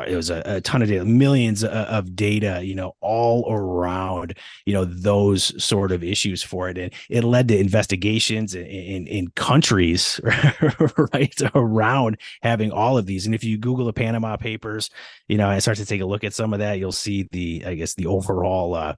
it 0.08 0.16
was 0.16 0.30
a, 0.30 0.42
a, 0.46 0.62
ton 0.62 0.82
of 0.82 0.90
data, 0.90 1.06
millions 1.06 1.64
of 1.64 2.16
data, 2.16 2.62
you 2.64 2.76
know, 2.76 2.96
all 3.00 3.52
around, 3.52 4.38
you 4.66 4.74
know, 4.74 4.84
those 4.84 5.64
sort 5.64 5.92
of 5.92 6.04
issues 6.04 6.44
for 6.44 6.70
it. 6.70 6.78
And 6.78 6.94
it 7.10 7.24
led 7.24 7.48
to 7.48 7.58
investigations 7.58 8.56
in, 8.56 8.66
in, 8.66 9.08
in 9.08 9.28
countries, 9.32 10.20
right, 11.14 11.42
around 11.56 12.18
having 12.42 12.72
all 12.72 12.98
of 12.98 13.06
these. 13.06 13.26
And 13.26 13.34
if 13.34 13.44
you 13.44 13.58
Google 13.58 13.86
the 13.86 13.94
Panama 13.94 14.36
Papers, 14.36 14.90
you 15.28 15.38
know, 15.38 15.50
and 15.50 15.62
start 15.62 15.78
to 15.78 15.86
take 15.86 16.02
a 16.02 16.06
look 16.06 16.26
at 16.26 16.34
some 16.34 16.54
of 16.54 16.60
that, 16.60 16.80
you'll 16.80 16.92
see 16.92 17.28
the, 17.32 17.64
I 17.66 17.76
guess, 17.76 17.94
the 17.94 18.08
overall, 18.08 18.76
uh, 18.76 18.96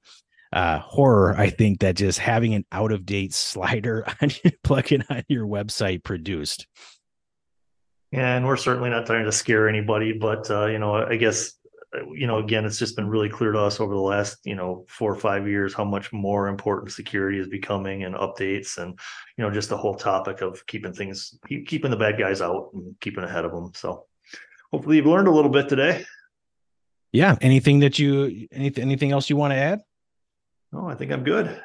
uh, 0.51 0.79
horror, 0.79 1.35
I 1.37 1.49
think, 1.49 1.81
that 1.81 1.95
just 1.95 2.17
having 2.17 2.53
an 2.53 2.65
out 2.71 2.91
of 2.91 3.05
date 3.05 3.33
slider 3.33 4.05
on 4.21 4.29
plugin 4.63 5.03
on 5.09 5.23
your 5.27 5.45
website 5.45 6.03
produced. 6.03 6.65
And 8.11 8.45
we're 8.45 8.55
certainly 8.57 8.89
not 8.89 9.05
trying 9.05 9.25
to 9.25 9.31
scare 9.31 9.67
anybody, 9.67 10.13
but 10.13 10.49
uh, 10.49 10.67
you 10.67 10.79
know, 10.79 10.95
I 10.95 11.17
guess 11.17 11.53
uh, 11.95 12.09
you 12.11 12.27
know, 12.27 12.37
again, 12.37 12.65
it's 12.65 12.79
just 12.79 12.95
been 12.95 13.07
really 13.07 13.29
clear 13.29 13.51
to 13.51 13.59
us 13.59 13.79
over 13.79 13.93
the 13.93 13.99
last, 13.99 14.39
you 14.43 14.55
know, 14.55 14.85
four 14.87 15.11
or 15.11 15.15
five 15.15 15.47
years 15.47 15.73
how 15.73 15.83
much 15.83 16.11
more 16.11 16.47
important 16.47 16.91
security 16.91 17.39
is 17.39 17.47
becoming 17.47 18.03
and 18.03 18.15
updates 18.15 18.77
and, 18.77 18.97
you 19.37 19.43
know, 19.43 19.51
just 19.51 19.69
the 19.69 19.77
whole 19.77 19.95
topic 19.95 20.41
of 20.41 20.65
keeping 20.67 20.93
things, 20.93 21.37
keeping 21.67 21.91
the 21.91 21.97
bad 21.97 22.17
guys 22.17 22.41
out 22.41 22.71
and 22.73 22.95
keeping 22.99 23.23
ahead 23.23 23.45
of 23.45 23.51
them. 23.51 23.71
So 23.75 24.05
hopefully 24.71 24.97
you've 24.97 25.05
learned 25.05 25.27
a 25.27 25.31
little 25.31 25.51
bit 25.51 25.69
today. 25.69 26.05
Yeah. 27.11 27.35
Anything 27.41 27.79
that 27.79 27.97
you, 27.99 28.47
anything, 28.51 28.83
anything 28.83 29.11
else 29.11 29.29
you 29.29 29.37
want 29.37 29.51
to 29.51 29.57
add? 29.57 29.81
No, 30.71 30.87
I 30.87 30.95
think 30.95 31.11
I'm 31.11 31.23
good. 31.23 31.61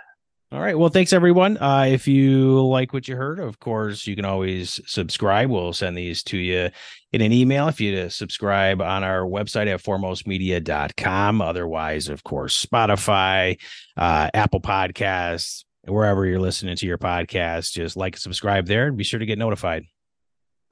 All 0.53 0.61
right. 0.61 0.77
Well, 0.77 0.89
thanks 0.89 1.13
everyone. 1.13 1.59
Uh, 1.59 1.87
if 1.91 2.09
you 2.09 2.67
like 2.67 2.93
what 2.93 3.07
you 3.07 3.15
heard, 3.15 3.39
of 3.39 3.61
course, 3.61 4.05
you 4.09 4.17
can 4.17 4.25
always 4.25 4.81
subscribe. 4.85 5.49
We'll 5.49 5.73
send 5.73 5.97
these 5.97 6.25
to 6.25 6.39
you 6.39 6.71
in 7.13 7.21
an 7.21 7.33
email 7.33 7.69
if 7.69 7.81
you 7.81 8.11
subscribe 8.11 8.83
on 8.83 9.05
our 9.05 9.21
website 9.21 9.73
at 9.73 9.81
foremostmedia.com. 9.81 11.41
Otherwise, 11.41 12.09
of 12.09 12.25
course, 12.25 12.67
Spotify, 12.67 13.61
uh, 13.97 14.29
Apple 14.35 14.61
Podcasts, 14.61 15.65
wherever 15.85 16.27
you're 16.27 16.41
listening 16.41 16.75
to 16.75 16.87
your 16.87 16.99
podcast, 16.99 17.71
just 17.71 17.97
like 17.97 18.17
and 18.17 18.21
subscribe 18.21 18.67
there 18.67 18.89
and 18.89 18.97
be 18.97 19.05
sure 19.05 19.21
to 19.21 19.27
get 19.27 19.39
notified. 19.39 19.85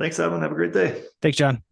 Thanks, 0.01 0.19
Evan. 0.19 0.43
Have 0.43 0.51
a 0.51 0.57
great 0.57 0.73
day. 0.73 1.03
Thanks, 1.23 1.39
Jon. 1.39 1.63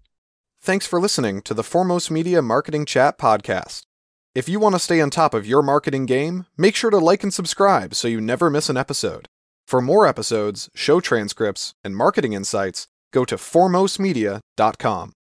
Thanks 0.62 0.86
for 0.86 1.00
listening 1.00 1.42
to 1.42 1.54
the 1.54 1.64
Foremost 1.64 2.12
Media 2.12 2.40
Marketing 2.40 2.86
Chat 2.86 3.18
podcast. 3.18 3.82
If 4.36 4.50
you 4.50 4.60
want 4.60 4.74
to 4.74 4.78
stay 4.78 5.00
on 5.00 5.08
top 5.08 5.32
of 5.32 5.46
your 5.46 5.62
marketing 5.62 6.04
game, 6.04 6.44
make 6.58 6.76
sure 6.76 6.90
to 6.90 6.98
like 6.98 7.22
and 7.22 7.32
subscribe 7.32 7.94
so 7.94 8.06
you 8.06 8.20
never 8.20 8.50
miss 8.50 8.68
an 8.68 8.76
episode. 8.76 9.30
For 9.66 9.80
more 9.80 10.06
episodes, 10.06 10.68
show 10.74 11.00
transcripts, 11.00 11.72
and 11.82 11.96
marketing 11.96 12.34
insights, 12.34 12.86
go 13.14 13.24
to 13.24 13.36
foremostmedia.com. 13.36 15.12